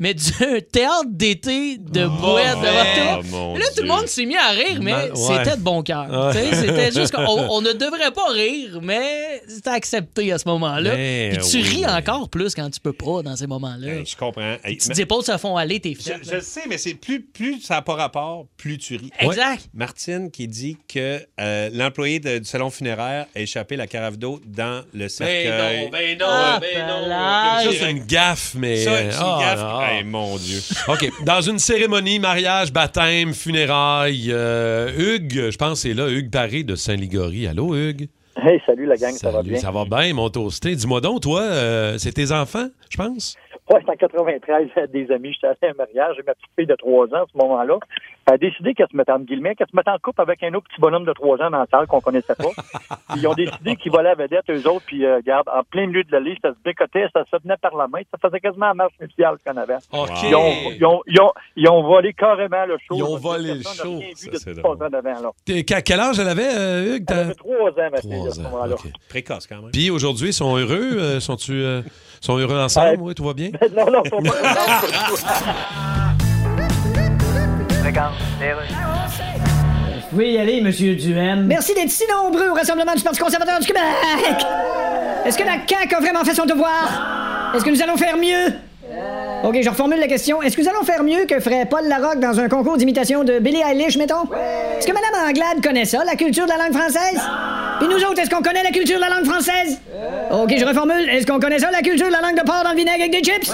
[0.00, 0.22] Mais du
[0.72, 4.48] théâtre d'été de boîte oh, de mon Et là, tout le monde s'est mis à
[4.50, 5.10] rire, mais ouais.
[5.14, 6.08] c'était de bon cœur.
[6.10, 6.50] Ouais.
[6.50, 10.96] Tu C'était juste qu'on on ne devrait pas rire, mais c'était accepté à ce moment-là.
[10.96, 13.86] Mais Puis tu oui, ris mais- encore plus quand tu peux pas dans ces moments-là.
[13.94, 14.56] Hey, je comprends.
[14.64, 16.16] Hey, petites mais- épaules se font aller, t'es je, fait.
[16.28, 19.10] je le sais, mais c'est plus, plus ça n'a pas rapport, plus tu ris.
[19.20, 19.68] Exact.
[19.74, 24.40] Martine qui dit que euh, l'employé de- du salon funéraire a échappé la carafe d'eau
[24.44, 25.88] dans le cercueil.
[25.92, 27.72] Ben non, ben non, Ah, ben non.
[27.78, 28.82] c'est une gaffe, mais.
[28.84, 29.83] Ça, c'est une gaffe.
[29.84, 30.58] Hey, mon Dieu.
[30.88, 31.24] OK.
[31.24, 36.62] Dans une cérémonie, mariage, baptême, funérailles, euh, Hugues, je pense que c'est là, Hugues Paré
[36.62, 37.46] de Saint-Ligory.
[37.46, 38.08] Allô, Hugues?
[38.36, 39.58] Hey, salut la gang, ça va bien?
[39.58, 40.74] Ça va bien, mon toasté.
[40.74, 43.36] Dis-moi donc, toi, euh, c'est tes enfants, je pense?
[43.70, 45.32] Ouais, c'est en 93, des amis.
[45.32, 46.16] J'étais allé à un mariage.
[46.16, 47.78] J'ai ma petite fille de 3 ans à ce moment-là.
[48.26, 50.54] Elle a décidé qu'elle se mettait en guillemets, qu'elle se mettait en couple avec un
[50.54, 52.48] autre petit bonhomme de 3 ans dans la salle qu'on connaissait pas.
[53.16, 54.84] Ils ont décidé qu'ils volaient à vedette, eux autres.
[54.86, 57.76] Puis, euh, regarde, en plein milieu de l'allée, ça se bécotait, ça se tenait par
[57.76, 58.00] la main.
[58.10, 59.76] Ça faisait quasiment la marche nuptiale qu'on avait.
[59.92, 62.94] Ils, ont, ils, ont, ils, ont, ils ont volé carrément le show.
[62.96, 64.00] Ils ont volé le show.
[65.84, 67.04] Quel âge elle avait, euh, Hugues?
[67.08, 68.76] Elle T'as- avait 3 ans, ma fille, à Trois ce moment-là.
[69.08, 69.70] Précoce quand même.
[69.70, 70.96] Puis aujourd'hui, ils sont heureux?
[70.98, 71.82] euh, sont-tu euh,
[72.20, 72.98] sont heureux ensemble?
[73.00, 73.50] Oui, tout va bien?
[73.76, 74.32] non, non, ils sont pas
[80.00, 81.46] Vous pouvez y aller, monsieur Duhem.
[81.46, 83.82] Merci d'être si nombreux au Rassemblement du Parti conservateur du Québec.
[85.26, 87.52] Est-ce que la CAQ a vraiment fait son devoir?
[87.54, 88.54] Est-ce que nous allons faire mieux?
[89.44, 90.40] OK, je reformule la question.
[90.40, 93.38] Est-ce que nous allons faire mieux que ferait Paul Larocque dans un concours d'imitation de
[93.40, 94.24] Billie Eilish, mettons?
[94.78, 97.20] Est-ce que Mme Anglade connaît ça, la culture de la langue française?
[97.78, 99.80] Puis nous autres, est-ce qu'on connaît la culture de la langue française?
[100.30, 101.08] OK, je reformule.
[101.10, 103.10] Est-ce qu'on connaît ça, la culture de la langue de porc dans le vinaigre avec
[103.10, 103.52] des chips?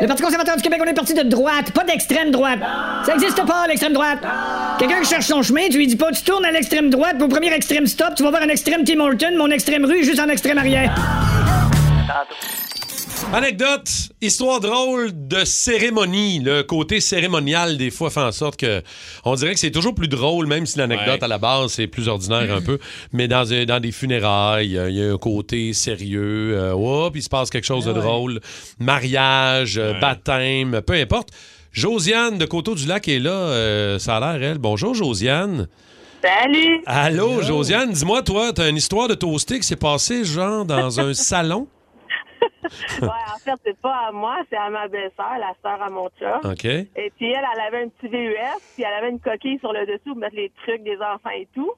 [0.00, 2.58] Le Parti conservateur du Québec, on est parti de droite, pas d'extrême droite.
[3.06, 4.18] Ça existe pas, l'extrême droite.
[4.78, 7.28] Quelqu'un qui cherche son chemin, tu lui dis pas, tu tournes à l'extrême droite, au
[7.28, 10.28] premier extrême stop, tu vas voir un extrême Tim Horton, mon extrême rue, juste en
[10.28, 10.92] extrême arrière.
[13.32, 13.88] Anecdote,
[14.20, 16.40] histoire drôle de cérémonie.
[16.40, 18.82] Le côté cérémonial, des fois, fait en sorte que.
[19.24, 21.24] On dirait que c'est toujours plus drôle, même si l'anecdote Ouais.
[21.24, 22.78] à la base, c'est plus ordinaire un peu.
[23.12, 23.44] Mais dans,
[23.80, 26.54] des funérailles, euh, il y a un côté sérieux.
[26.58, 28.40] Euh, hop, il se passe quelque chose de drôle.
[28.80, 31.28] Mariage, euh, baptême, peu importe.
[31.72, 33.30] Josiane de Coteau-du-Lac est là.
[33.30, 34.58] euh, ça a l'air, elle.
[34.58, 35.68] Bonjour, Josiane.
[36.22, 36.82] Salut!
[36.84, 37.92] Allô, Josiane.
[37.92, 41.68] Dis-moi, toi, t'as une histoire de toasté qui s'est passée, genre, dans un salon?
[43.02, 46.08] ouais, en fait, c'est pas à moi, c'est à ma belle-sœur, la sœur à mon
[46.18, 46.40] chum.
[46.50, 46.64] OK.
[46.64, 48.34] Et puis elle, elle avait un petit VUS,
[48.74, 51.48] puis elle avait une coquille sur le dessus pour mettre les trucs des enfants et
[51.54, 51.72] tout.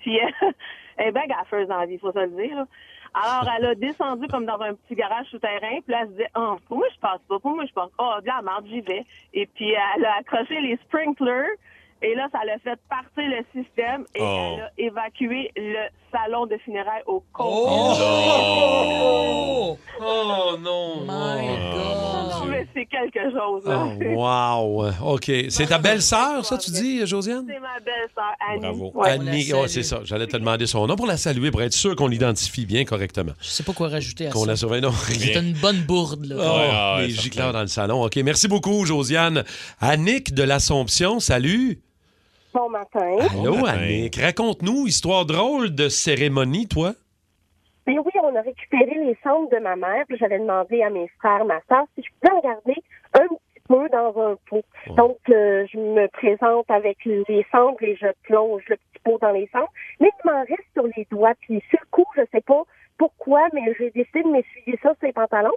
[0.00, 0.32] Puis elle,
[0.96, 2.56] elle est bien gaffeuse dans la vie, faut se le dire.
[2.56, 2.66] là.
[3.14, 6.56] Alors, elle a descendu comme dans un petit garage souterrain, puis là, elle se oh,
[6.68, 8.16] pour moi, je passe pas, pour moi, je passe pas.
[8.16, 9.04] Oh, de la merde, j'y vais.
[9.32, 11.48] Et puis, elle a accroché les sprinklers,
[12.02, 14.52] et là, ça l'a fait partir le système, et Oh.
[14.56, 17.42] elle a évacué le salon de funérailles au Oh!
[19.78, 19.98] complet.
[20.00, 21.04] Oh non!
[21.04, 23.86] Non, mais c'est quelque chose, là.
[24.16, 25.12] Oh, wow!
[25.14, 25.30] OK.
[25.48, 27.44] C'est ta belle-sœur, ça, tu dis, Josiane?
[27.48, 28.60] C'est ma belle-sœur, Annie.
[28.60, 28.92] Bravo.
[28.94, 29.10] Ouais.
[29.10, 30.00] Annie, oh, c'est ça.
[30.04, 33.32] J'allais te demander son nom pour la saluer, pour être sûr qu'on l'identifie bien correctement.
[33.40, 34.46] Je sais pas quoi rajouter à Qu'on ça.
[34.48, 34.80] la surveille.
[34.82, 36.36] Non, C'est une bonne bourde, là.
[36.38, 38.04] Oh, ouais, les gicleurs dans le salon.
[38.04, 38.16] OK.
[38.16, 39.44] Merci beaucoup, Josiane.
[39.80, 41.80] Annick de l'Assomption, salut.
[42.54, 43.18] Bon matin.
[43.30, 43.78] Allô, matin.
[43.78, 44.16] Annick.
[44.16, 46.92] Raconte-nous, histoire drôle de cérémonie, toi.
[47.86, 51.08] Mais oui, on a récupéré les cendres de ma mère, puis j'avais demandé à mes
[51.18, 52.82] frères, ma soeur, si je pouvais en garder
[53.14, 54.64] un petit peu dans un pot.
[54.96, 59.30] Donc, euh, je me présente avec les cendres et je plonge le petit pot dans
[59.32, 59.72] les cendres.
[60.00, 61.34] Mais il m'en reste sur les doigts.
[61.40, 62.62] Puis sur le coup, je sais pas
[62.98, 65.56] pourquoi, mais j'ai décidé de m'essuyer ça sur les pantalons.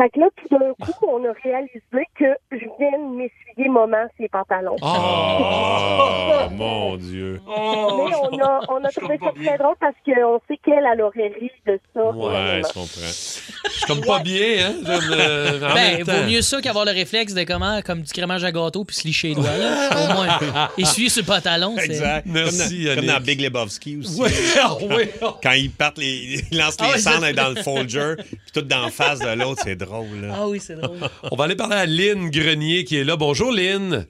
[0.00, 1.80] Fait que là, tout d'un coup, on a réalisé
[2.16, 4.76] que je viens de m'essuyer maman ses pantalons.
[4.80, 7.40] Oh, mon Dieu.
[7.44, 11.32] Mais on a, on a trouvé ça très drôle parce qu'on sait qu'elle, elle aurait
[11.40, 12.00] ri de ça.
[12.10, 12.86] Ouais, je comprends.
[13.66, 14.74] Je suis comme pas bien, hein?
[14.84, 16.12] En Ben, même temps.
[16.12, 19.04] vaut mieux ça qu'avoir le réflexe de comment, comme du crémage à gâteau puis se
[19.06, 19.44] licher les doigts.
[19.56, 19.88] Là.
[19.96, 21.74] Au moins, essuyer le pantalon.
[21.76, 22.26] c'est- Exact.
[22.26, 23.20] Merci, comme dans, comme dans.
[23.24, 24.20] Big Lebowski aussi.
[24.20, 24.30] Ouais,
[24.80, 25.10] oh, ouais.
[25.42, 28.62] Quand ils partent, les, ils lancent Ah les ouais, cendres dans le folger, puis tout
[28.62, 29.87] d'en face de l'autre, c'est drôle.
[29.90, 30.34] Là.
[30.34, 30.98] Ah oui, c'est drôle.
[31.32, 33.16] On va aller parler à Lynn Grenier qui est là.
[33.16, 34.06] Bonjour, Lynn.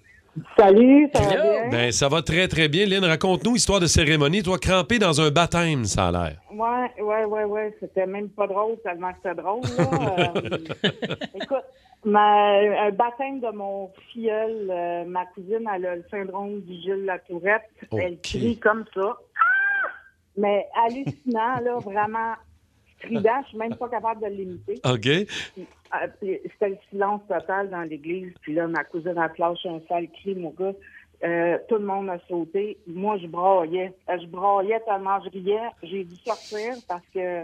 [0.56, 1.68] Salut, ça va bien?
[1.70, 2.86] Ben, ça va très, très bien.
[2.86, 4.42] Lynn, raconte-nous histoire de cérémonie.
[4.42, 6.40] Toi, crampé dans un baptême, ça a l'air.
[6.52, 7.76] Ouais, ouais, ouais, ouais.
[7.80, 9.62] C'était même pas drôle tellement que c'était drôle.
[9.76, 10.32] Là.
[10.84, 11.64] Euh, écoute,
[12.04, 17.04] ma, un baptême de mon filleul, euh, ma cousine, elle a le syndrome du Gilles
[17.04, 17.68] Latourette.
[17.92, 19.16] Elle crie comme ça.
[19.16, 19.88] Ah!
[20.36, 22.34] Mais hallucinant, là, vraiment
[22.98, 23.40] strident.
[23.44, 24.80] Je suis même pas capable de l'imiter.
[24.84, 25.00] OK.
[25.54, 25.66] Puis
[26.20, 28.32] C'était le silence total dans l'église.
[28.42, 30.72] Puis là, ma cousine a flashé un sale cri, mon gars.
[31.24, 32.76] Euh, tout le monde a sauté.
[32.86, 33.92] Moi, je braillais.
[34.08, 35.68] Euh, Je braillais tellement je riais.
[35.82, 37.42] J'ai dû sortir parce que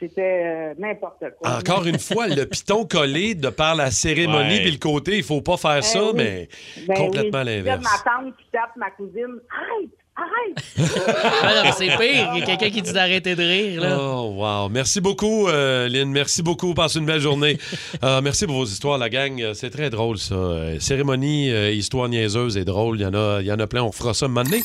[0.00, 1.58] c'était euh, n'importe quoi.
[1.58, 5.42] Encore une fois, le piton collé de par la cérémonie puis le côté, il faut
[5.42, 6.12] pas faire Eh ça, oui.
[6.16, 6.48] mais
[6.88, 7.44] Ben complètement oui.
[7.44, 7.84] l'inverse.
[7.84, 9.38] Ma tante qui tape ma cousine.
[9.50, 9.90] Arrête!
[10.16, 10.64] Arrête!
[11.46, 12.30] Ah c'est pire.
[12.34, 13.80] Il y a quelqu'un qui dit d'arrêter de rire.
[13.80, 13.98] Là.
[14.00, 14.68] Oh, wow.
[14.68, 16.10] Merci beaucoup, euh, Lynn.
[16.10, 16.72] Merci beaucoup.
[16.74, 17.58] Passe une belle journée.
[18.02, 19.40] Euh, merci pour vos histoires, la gang.
[19.40, 20.34] Euh, C'est très drôle, ça.
[20.34, 22.98] Euh, cérémonie, euh, histoire niaiseuse et drôle.
[22.98, 23.82] Il y, en a, il y en a plein.
[23.82, 24.62] On fera ça un moment donné.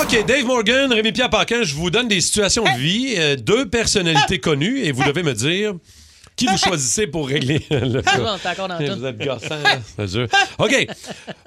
[0.00, 4.38] OK, Dave Morgan, Rémi-Pierre Paquin, je vous donne des situations de vie, euh, deux personnalités
[4.40, 5.74] connues, et vous devez me dire
[6.46, 10.26] qui vous choisissez pour régler le Ah le Vous êtes gossant, là, c'est sûr.
[10.58, 10.86] OK.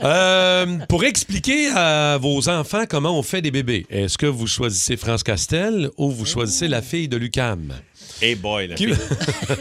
[0.04, 4.98] Euh, pour expliquer à vos enfants comment on fait des bébés, est-ce que vous choisissez
[4.98, 7.74] France Castel ou vous choisissez la fille de Lucam?
[8.22, 8.96] Hey boy, la Qui- fille.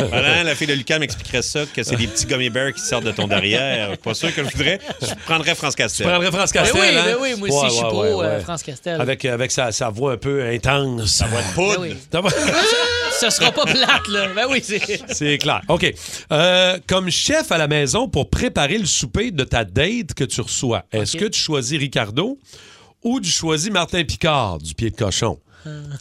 [0.09, 3.05] voilà, la fille de Lucas m'expliquerait ça, que c'est des petits gummy bears qui sortent
[3.05, 3.99] de ton derrière.
[3.99, 4.79] Pas sûr que je voudrais.
[5.03, 6.07] Je prendrais France Castel.
[6.07, 7.03] Tu prendrais France Ben Castel, oui, hein?
[7.05, 8.41] ben oui, moi aussi, Ouais, je suis ouais, euh, ouais.
[8.43, 9.01] France Castel.
[9.01, 11.07] Avec, avec sa, sa voix un peu intense.
[11.11, 11.57] Sa voix de
[12.13, 12.31] Ben oui.
[13.21, 14.29] Ce sera pas plate, là.
[14.35, 14.81] Ben oui, c'est.
[15.13, 15.61] C'est clair.
[15.69, 15.93] OK.
[16.33, 20.41] Euh, comme chef à la maison pour préparer le souper de ta date que tu
[20.41, 22.39] reçois, est-ce que tu choisis Ricardo
[23.03, 25.41] ou tu choisis Martin Picard du pied de cochon?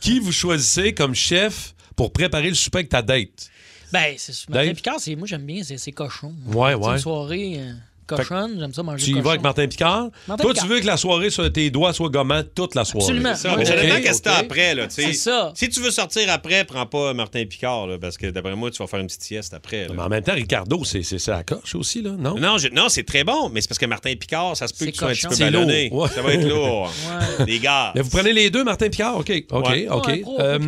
[0.02, 3.50] Qui vous choisissez comme chef pour préparer le souper avec ta date?
[3.92, 4.76] Ben, c'est Martin Dave?
[4.76, 6.34] Picard, c'est, moi j'aime bien, c'est, c'est cochon.
[6.48, 6.94] Ouais, C'est ouais.
[6.94, 7.74] Une soirée euh,
[8.18, 9.24] cochonne, j'aime ça manger Tu y cochon.
[9.24, 10.10] vas avec Martin Picard?
[10.28, 10.68] Martin Toi, Picard.
[10.68, 13.06] tu veux que la soirée sur tes doigts soit gommant toute la soirée.
[13.06, 13.36] Absolument.
[13.36, 14.76] Ça, mais ça OK, dépend qu'est-ce que t'as après.
[14.76, 15.02] Là, tu sais?
[15.08, 15.52] C'est ça.
[15.56, 18.78] Si tu veux sortir après, prends pas Martin Picard, là, parce que d'après moi, tu
[18.78, 19.88] vas faire une petite sieste après.
[19.88, 19.94] là.
[19.96, 22.36] Mais en même temps, Ricardo, c'est, c'est, c'est la coche aussi, là, non?
[22.38, 24.86] Non, je- non c'est très bon, mais c'est parce que Martin Picard, ça se peut
[24.86, 25.90] C'est que tu sois un petit peu ballonné.
[25.92, 26.08] Ouais.
[26.10, 26.92] Ça va être lourd.
[27.40, 27.46] Ouais.
[27.48, 27.92] Les gars.
[27.96, 29.18] Mais vous prenez les deux, Martin Picard?
[29.18, 29.88] OK, OK, Ouais.
[29.90, 30.22] OK.
[30.22, 30.60] Pro, Euh,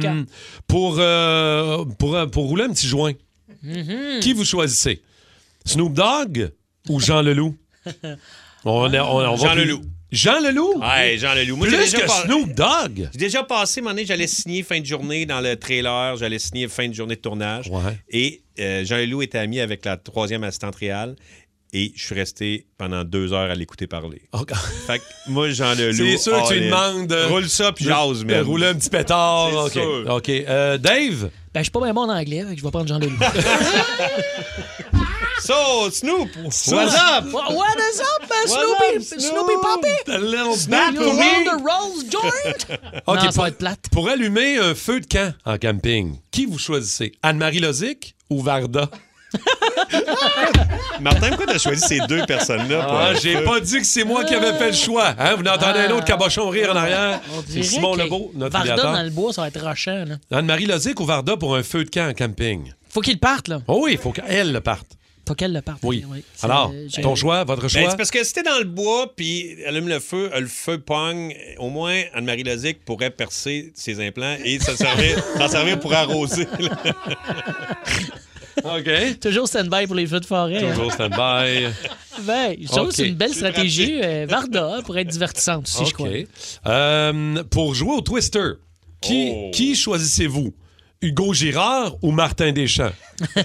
[0.68, 3.14] pour, euh, pour, euh, pour rouler un petit joint,
[3.64, 4.20] Mhm.
[4.22, 5.02] qui vous choisissez?
[5.66, 6.52] Snoop Dogg
[6.90, 7.56] ou Jean Leloup?
[8.68, 9.82] On, est- on- on va Jean Leloup.
[10.12, 10.80] Jean Leloup?
[10.80, 11.56] Ouais, Jean Leloup.
[11.56, 13.10] Moi, j'ai Plus déjà que pas- Snoop Dogg.
[13.14, 16.68] J'ai déjà passé, mon année, j'allais signer fin de journée dans le trailer, j'allais signer
[16.68, 17.70] fin de journée de tournage.
[18.10, 21.16] Et euh, Jean Leloup était ami avec la troisième assistante réelle.
[21.74, 24.22] Et je suis resté pendant deux heures à l'écouter parler.
[24.88, 25.94] Fait que moi, Jean Leloup.
[25.94, 27.08] C'est sûr que tu lui demandes.
[27.08, 28.42] de- Roule ça, puis jase, de man.
[28.44, 29.50] Rouler un petit pétard.
[29.72, 29.86] C'est OK.
[30.06, 30.06] sûr.
[30.16, 30.30] OK.
[30.30, 31.30] Euh, Dave?
[31.54, 33.12] Ben, je suis pas bon en anglais, je vais prendre Jean Leloup.
[35.42, 37.26] So, Snoop, what's up?
[37.32, 38.98] What, is up, uh, Snoopy?
[38.98, 39.90] up, Snoopy Poppy?
[40.06, 41.44] The little Snoop, bat you for roll me.
[41.44, 42.66] the Rolls joint?
[43.08, 43.90] OK, non, ça pour, va être plate.
[43.92, 47.12] pour allumer un feu de camp en camping, qui vous choisissez?
[47.22, 48.90] Anne-Marie Lozic ou Varda?
[51.02, 52.84] Martin, pourquoi t'as choisi ces deux personnes-là?
[52.86, 53.44] pour Ah, un j'ai feu?
[53.44, 55.14] pas dit que c'est moi qui avais fait le choix.
[55.20, 55.36] Hein?
[55.36, 57.20] Vous n'entendez un autre cabochon rire en arrière?
[57.38, 58.94] On C'est dirait Simon que Lebeau, notre Varda idéateur.
[58.94, 60.06] dans le bois, ça va être rochant.
[60.06, 60.16] Là.
[60.38, 62.72] Anne-Marie Lozic ou Varda pour un feu de camp en camping?
[62.90, 63.60] Faut qu'il parte, là.
[63.68, 64.88] Oh oui, il faut qu'elle le parte.
[65.34, 65.80] Qu'elle le parte.
[65.84, 66.06] Oui.
[66.36, 66.72] C'est- Alors,
[67.02, 67.90] ton choix, votre Ben, choix?
[67.90, 70.78] c'est parce que si t'es dans le bois, puis allume le feu, euh, le feu
[70.78, 75.94] pogne, au moins Anne-Marie Lozic pourrait percer ses implants et s'en servir, s'en servir pour
[75.94, 76.46] arroser.
[78.64, 79.20] OK.
[79.20, 80.64] Toujours stand-by pour les feux de forêt.
[80.64, 80.74] hein.
[80.74, 81.68] Toujours stand-by.
[82.26, 84.00] Ben, je trouve que c'est une belle stratégie.
[84.02, 86.08] euh, Varda pour être divertissante aussi, je crois.
[86.08, 86.26] OK.
[86.66, 88.52] Euh, pour jouer au Twister,
[89.02, 89.52] qui, Oh.
[89.54, 90.54] qui choisissez-vous?
[91.06, 92.92] Hugo Girard ou Martin Deschamps?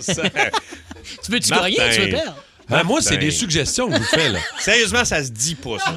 [1.24, 2.36] Tu veux-tu gagner ou tu veux perdre?
[2.68, 4.28] Ben, moi, c'est des suggestions que je vous fais.
[4.28, 4.38] Là.
[4.60, 5.92] Sérieusement, ça se dit pas, ça.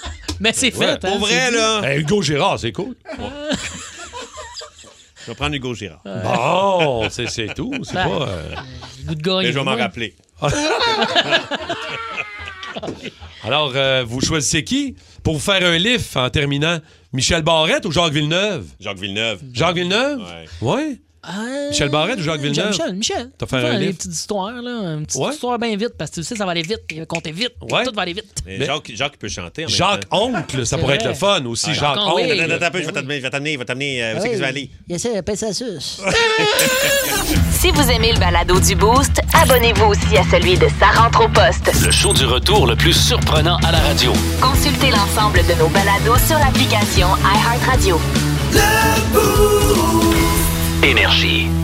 [0.40, 0.84] Mais c'est fait.
[0.90, 2.94] Hein, Pour vrai, là, Ben, Hugo Girard, c'est cool.
[5.22, 6.00] je vais prendre Hugo Girard.
[6.04, 7.72] Bon, c'est c'est tout.
[7.82, 8.28] C'est Ben, pas.
[8.28, 8.54] euh,
[9.00, 9.42] Le goût de gagner.
[9.44, 10.14] Mais je vais m'en rappeler.
[13.44, 16.78] Alors, euh, vous choisissez qui pour vous faire un lift en terminant?
[17.12, 18.66] Michel Barrette ou Jacques Villeneuve?
[18.80, 19.40] Jacques Villeneuve.
[19.54, 20.20] Jacques Villeneuve?
[20.20, 20.74] Ouais.
[20.74, 21.00] Ouais.
[21.28, 22.68] Euh, Michel Barrette ou Jacques Villeneuve?
[22.70, 23.30] Michel, Michel.
[23.36, 23.98] T'as fait un Faire des livre?
[23.98, 24.94] petites histoires, là.
[24.94, 25.32] Une petite Ouais.
[25.34, 26.80] histoire bien vite, parce que tu sais, ça va aller vite.
[26.90, 27.52] Il va compter vite.
[27.70, 27.84] Ouais.
[27.84, 28.32] Tout va aller vite.
[28.46, 29.64] Mais Jacques, Jacques peut chanter.
[29.64, 30.22] En même Jacques temps.
[30.28, 31.04] Oncle, ça pourrait vrai.
[31.04, 31.66] être le fun aussi.
[31.68, 32.32] Ah, Jacques Jacques Oncle, Oncle.
[32.32, 32.40] oui.
[32.40, 34.02] Attends, attends, attends, je vais t'amener, je vais t'amener, je vais t'amener.
[34.04, 34.70] euh, où c'est que tu vas aller?
[34.88, 36.00] Il essaie de passer sa suce.
[37.52, 41.28] Si vous aimez le balado du Boost, abonnez-vous aussi à celui de Sa rentre au
[41.28, 41.70] poste.
[41.84, 44.12] Le show du retour le plus surprenant à la radio.
[44.40, 47.98] Consultez l'ensemble de nos balados sur l'application iHeartRadio.
[50.82, 51.57] Énergie.